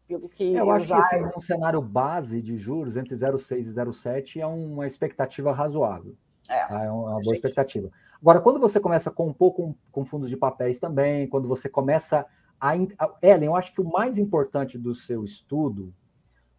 [0.07, 1.07] Pelo que eu, eu acho já...
[1.07, 6.15] que esse, um cenário base de juros entre 0,6 e 0,7 é uma expectativa razoável.
[6.49, 6.83] É, tá?
[6.83, 7.35] é uma boa gente...
[7.35, 7.91] expectativa.
[8.21, 12.25] Agora, quando você começa a compor com, com fundos de papéis também, quando você começa
[12.59, 12.73] a.
[13.21, 15.93] Ellen, eu acho que o mais importante do seu estudo,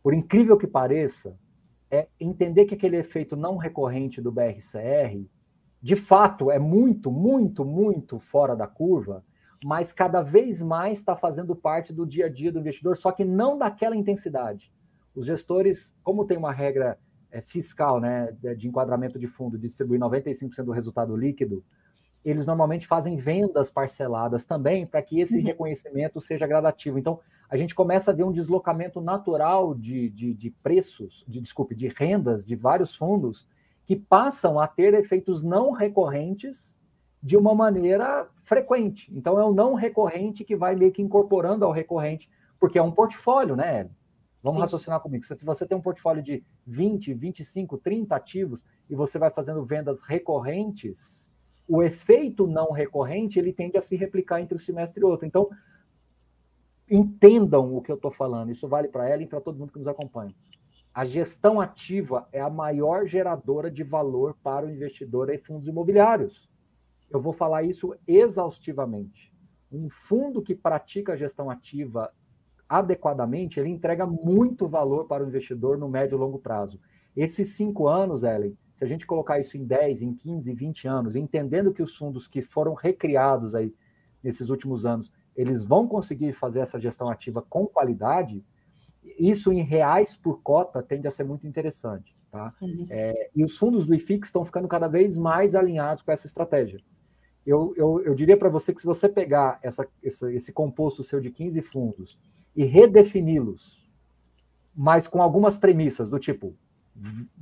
[0.02, 1.36] por incrível que pareça,
[1.96, 5.26] é entender que aquele efeito não recorrente do BRCR,
[5.80, 9.24] de fato, é muito, muito, muito fora da curva,
[9.64, 13.24] mas cada vez mais está fazendo parte do dia a dia do investidor, só que
[13.24, 14.72] não daquela intensidade.
[15.14, 16.98] Os gestores, como tem uma regra
[17.30, 21.64] é, fiscal né, de enquadramento de fundo, distribuir 95% do resultado líquido,
[22.30, 25.44] eles normalmente fazem vendas parceladas também para que esse uhum.
[25.44, 26.98] reconhecimento seja gradativo.
[26.98, 31.74] Então, a gente começa a ver um deslocamento natural de, de, de, preços, de desculpe,
[31.74, 33.46] de rendas de vários fundos
[33.84, 36.76] que passam a ter efeitos não recorrentes
[37.22, 39.08] de uma maneira frequente.
[39.14, 42.90] Então, é o não recorrente que vai meio que incorporando ao recorrente, porque é um
[42.90, 43.88] portfólio, né?
[44.42, 44.62] Vamos Sim.
[44.62, 45.24] raciocinar comigo.
[45.24, 50.00] Se você tem um portfólio de 20, 25, 30 ativos e você vai fazendo vendas
[50.02, 51.32] recorrentes,
[51.68, 55.26] o efeito não recorrente ele tende a se replicar entre um semestre e outro.
[55.26, 55.48] Então,
[56.90, 58.50] entendam o que eu estou falando.
[58.50, 60.34] Isso vale para ela e para todo mundo que nos acompanha.
[60.94, 66.48] A gestão ativa é a maior geradora de valor para o investidor em fundos imobiliários.
[67.10, 69.32] Eu vou falar isso exaustivamente.
[69.70, 72.12] Um fundo que pratica a gestão ativa
[72.68, 76.80] adequadamente, ele entrega muito valor para o investidor no médio e longo prazo.
[77.16, 81.16] Esses cinco anos, Ellen, se a gente colocar isso em 10, em 15, 20 anos,
[81.16, 83.74] entendendo que os fundos que foram recriados aí
[84.22, 88.44] nesses últimos anos, eles vão conseguir fazer essa gestão ativa com qualidade,
[89.18, 92.14] isso em reais por cota tende a ser muito interessante.
[92.30, 92.52] Tá?
[92.60, 92.86] Uhum.
[92.90, 96.78] É, e os fundos do IFIX estão ficando cada vez mais alinhados com essa estratégia.
[97.46, 101.18] Eu, eu, eu diria para você que se você pegar essa, essa, esse composto seu
[101.18, 102.18] de 15 fundos
[102.54, 103.88] e redefini-los,
[104.74, 106.54] mas com algumas premissas do tipo,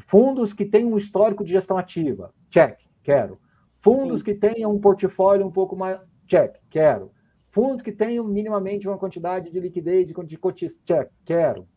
[0.06, 3.38] Fundos que têm um histórico de gestão ativa, check, quero.
[3.78, 4.24] Fundos Sim.
[4.24, 7.12] que tenham um portfólio um pouco mais, check, quero.
[7.50, 11.68] Fundos que tenham minimamente uma quantidade de liquidez e de cotista, check, quero.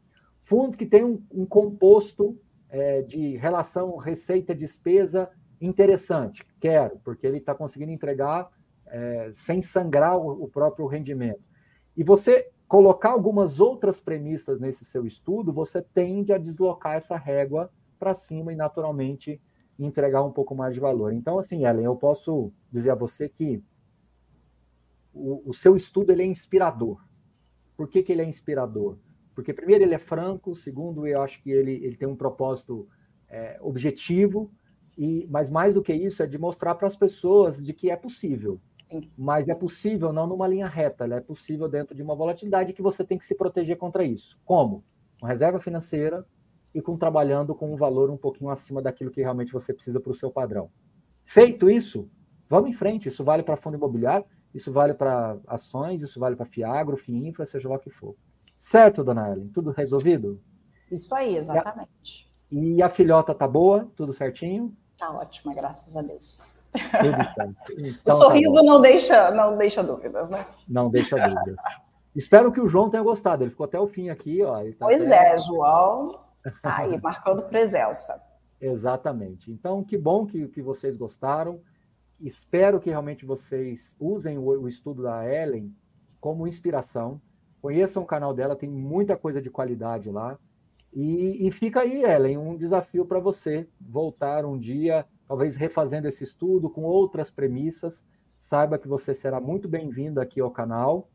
[0.41, 7.53] Fundos que tenham um, um composto é, de relação receita-despesa interessante, quero, porque ele está
[7.53, 8.49] conseguindo entregar
[8.85, 11.41] é, sem sangrar o, o próprio rendimento.
[11.95, 17.71] E você colocar algumas outras premissas nesse seu estudo, você tende a deslocar essa régua
[17.97, 19.41] para cima e naturalmente
[19.79, 21.13] entregar um pouco mais de valor.
[21.13, 23.63] Então, assim, Ellen, eu posso dizer a você que
[25.13, 27.01] o, o seu estudo ele é inspirador.
[27.75, 28.97] Por que, que ele é inspirador?
[29.33, 32.87] Porque, primeiro, ele é franco, segundo, eu acho que ele, ele tem um propósito
[33.29, 34.51] é, objetivo,
[34.97, 37.95] e, mas mais do que isso, é de mostrar para as pessoas de que é
[37.95, 38.59] possível.
[39.17, 43.03] Mas é possível não numa linha reta, é possível dentro de uma volatilidade que você
[43.03, 44.39] tem que se proteger contra isso.
[44.45, 44.83] Como?
[45.19, 46.25] Com reserva financeira
[46.73, 50.11] e com trabalhando com um valor um pouquinho acima daquilo que realmente você precisa para
[50.11, 50.69] o seu padrão.
[51.23, 52.09] Feito isso,
[52.47, 53.07] vamos em frente.
[53.07, 57.67] Isso vale para fundo imobiliário, isso vale para ações, isso vale para Fiagro, FIINFRA, seja
[57.67, 58.15] lá o que for.
[58.55, 59.49] Certo, dona Ellen?
[59.49, 60.41] Tudo resolvido?
[60.91, 62.31] Isso aí, exatamente.
[62.49, 63.91] E a filhota tá boa?
[63.95, 64.75] Tudo certinho?
[64.97, 66.56] Tá ótima, graças a Deus.
[67.01, 67.55] Tudo certo.
[67.77, 70.45] Então, o sorriso tá não, deixa, não deixa dúvidas, né?
[70.67, 71.59] Não deixa dúvidas.
[72.15, 73.43] Espero que o João tenha gostado.
[73.43, 74.63] Ele ficou até o fim aqui, ó.
[74.63, 75.33] Tá pois até...
[75.33, 76.19] é, João.
[76.61, 78.21] Tá aí, marcando presença.
[78.59, 79.51] Exatamente.
[79.51, 81.61] Então, que bom que, que vocês gostaram.
[82.19, 85.71] Espero que realmente vocês usem o, o estudo da Ellen
[86.19, 87.21] como inspiração.
[87.61, 90.37] Conheçam o canal dela, tem muita coisa de qualidade lá.
[90.93, 96.23] E, e fica aí, Ellen, um desafio para você voltar um dia, talvez refazendo esse
[96.23, 98.05] estudo com outras premissas.
[98.37, 101.09] Saiba que você será muito bem-vindo aqui ao canal.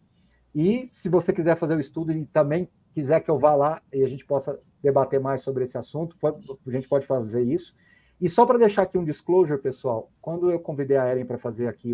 [0.55, 4.03] E se você quiser fazer o estudo e também quiser que eu vá lá e
[4.03, 7.75] a gente possa debater mais sobre esse assunto, a gente pode fazer isso.
[8.21, 11.69] E só para deixar aqui um disclosure, pessoal, quando eu convidei a Ellen para fazer
[11.69, 11.93] aqui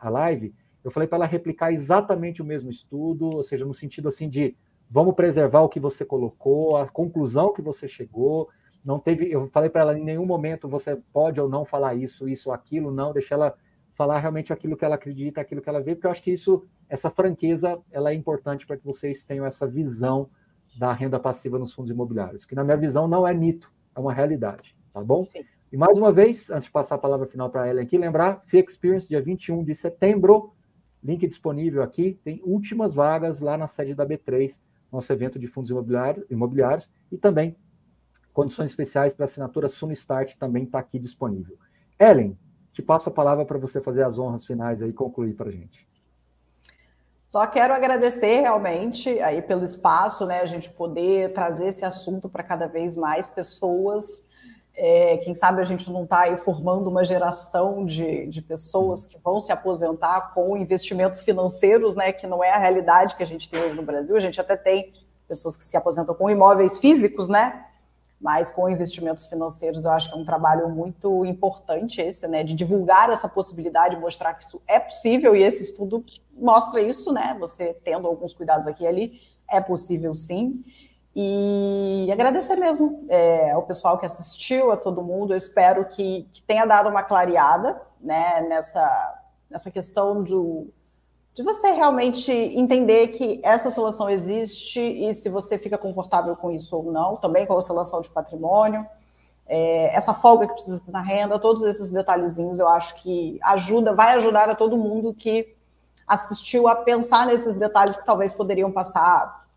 [0.00, 4.08] a live, eu falei para ela replicar exatamente o mesmo estudo, ou seja, no sentido
[4.08, 4.56] assim de
[4.90, 8.48] vamos preservar o que você colocou, a conclusão que você chegou.
[8.84, 12.28] Não teve, eu falei para ela em nenhum momento você pode ou não falar isso,
[12.28, 13.54] isso, aquilo, não, deixa ela
[13.94, 16.64] falar realmente aquilo que ela acredita, aquilo que ela vê, porque eu acho que isso,
[16.88, 20.30] essa franqueza, ela é importante para que vocês tenham essa visão
[20.78, 24.12] da renda passiva nos fundos imobiliários, que na minha visão não é mito, é uma
[24.12, 25.26] realidade, tá bom?
[25.26, 25.44] Sim.
[25.70, 28.64] E mais uma vez, antes de passar a palavra final para ela aqui, lembrar, Fee
[28.66, 30.52] Experience, dia 21 de setembro,
[31.04, 34.60] link disponível aqui, tem últimas vagas lá na sede da B3,
[34.90, 37.54] nosso evento de fundos imobiliários, imobiliários e também
[38.32, 41.56] condições especiais para assinatura Sunstart também está aqui disponível.
[41.98, 42.38] Ellen,
[42.72, 45.52] te passo a palavra para você fazer as honras finais aí e concluir para a
[45.52, 45.88] gente.
[47.28, 52.42] Só quero agradecer realmente aí pelo espaço, né, a gente poder trazer esse assunto para
[52.42, 54.28] cada vez mais pessoas.
[54.74, 59.16] É, quem sabe a gente não está aí formando uma geração de, de pessoas que
[59.22, 63.48] vão se aposentar com investimentos financeiros, né, que não é a realidade que a gente
[63.48, 64.16] tem hoje no Brasil.
[64.16, 64.92] A gente até tem
[65.28, 67.64] pessoas que se aposentam com imóveis físicos, né,
[68.20, 72.54] mas com investimentos financeiros eu acho que é um trabalho muito importante esse, né, de
[72.54, 76.04] divulgar essa possibilidade, mostrar que isso é possível e esse estudo
[76.36, 80.62] mostra isso, né, você tendo alguns cuidados aqui e ali, é possível sim.
[81.14, 85.32] E agradecer mesmo é, ao pessoal que assistiu, a todo mundo.
[85.32, 90.68] Eu espero que, que tenha dado uma clareada né, nessa, nessa questão do,
[91.40, 96.76] de você realmente entender que essa oscilação existe e se você fica confortável com isso
[96.76, 98.86] ou não, também com a oscilação de patrimônio,
[99.46, 103.94] é, essa folga que precisa ter na renda, todos esses detalhezinhos eu acho que ajuda,
[103.94, 105.56] vai ajudar a todo mundo que
[106.06, 109.48] assistiu a pensar nesses detalhes que talvez poderiam passar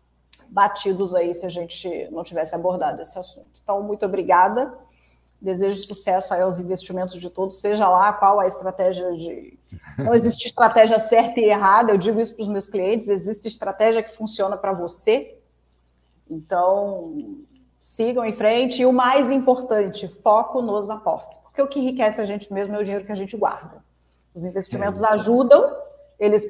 [0.48, 3.60] batidos aí se a gente não tivesse abordado esse assunto.
[3.62, 4.72] Então, muito obrigada.
[5.38, 9.58] Desejo sucesso aí aos investimentos de todos, seja lá qual a estratégia de.
[9.98, 14.02] Não existe estratégia certa e errada, eu digo isso para os meus clientes, existe estratégia
[14.02, 15.38] que funciona para você.
[16.28, 17.36] Então,
[17.84, 18.82] sigam em frente.
[18.82, 21.38] E o mais importante, foco nos aportes.
[21.38, 23.84] Porque o que enriquece a gente mesmo é o dinheiro que a gente guarda.
[24.34, 25.76] Os investimentos é ajudam,
[26.18, 26.44] eles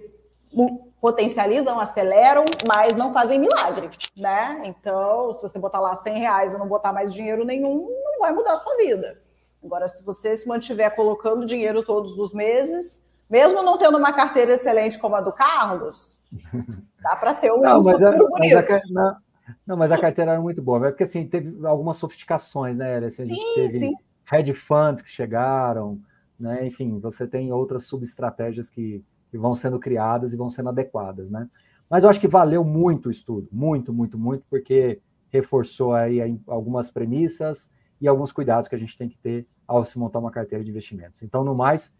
[1.01, 4.63] potencializam, aceleram, mas não fazem milagre, né?
[4.65, 8.33] Então, se você botar lá 100 reais e não botar mais dinheiro nenhum, não vai
[8.33, 9.21] mudar a sua vida.
[9.63, 14.53] Agora, se você se mantiver colocando dinheiro todos os meses, mesmo não tendo uma carteira
[14.53, 16.19] excelente como a do Carlos,
[17.03, 19.17] dá para ter um não, mas a, mas a, não,
[19.67, 23.27] não, mas a carteira era muito boa, porque assim, teve algumas sofisticações, né, assim, a
[23.27, 23.95] gente sim, teve sim.
[24.33, 26.01] hedge funds que chegaram,
[26.39, 31.31] né, enfim, você tem outras subestratégias que, que vão sendo criadas e vão sendo adequadas,
[31.31, 31.49] né?
[31.89, 35.01] Mas eu acho que valeu muito o estudo, muito, muito, muito, porque
[35.31, 37.71] reforçou aí algumas premissas
[38.01, 40.71] e alguns cuidados que a gente tem que ter ao se montar uma carteira de
[40.71, 41.23] investimentos.
[41.23, 41.93] Então, no mais,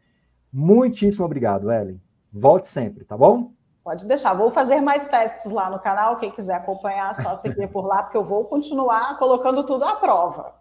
[0.55, 2.01] muitíssimo obrigado, Ellen.
[2.33, 3.53] Volte sempre, tá bom?
[3.83, 4.33] Pode deixar.
[4.33, 6.17] Vou fazer mais testes lá no canal.
[6.17, 10.55] Quem quiser acompanhar, só seguir por lá, porque eu vou continuar colocando tudo à prova.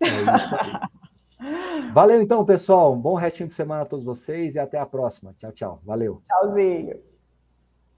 [0.00, 1.92] É isso aí.
[1.92, 2.92] Valeu então, pessoal.
[2.92, 5.34] Um bom restinho de semana a todos vocês e até a próxima.
[5.38, 5.80] Tchau, tchau.
[5.84, 6.20] Valeu.
[6.24, 7.07] Tchauzinho.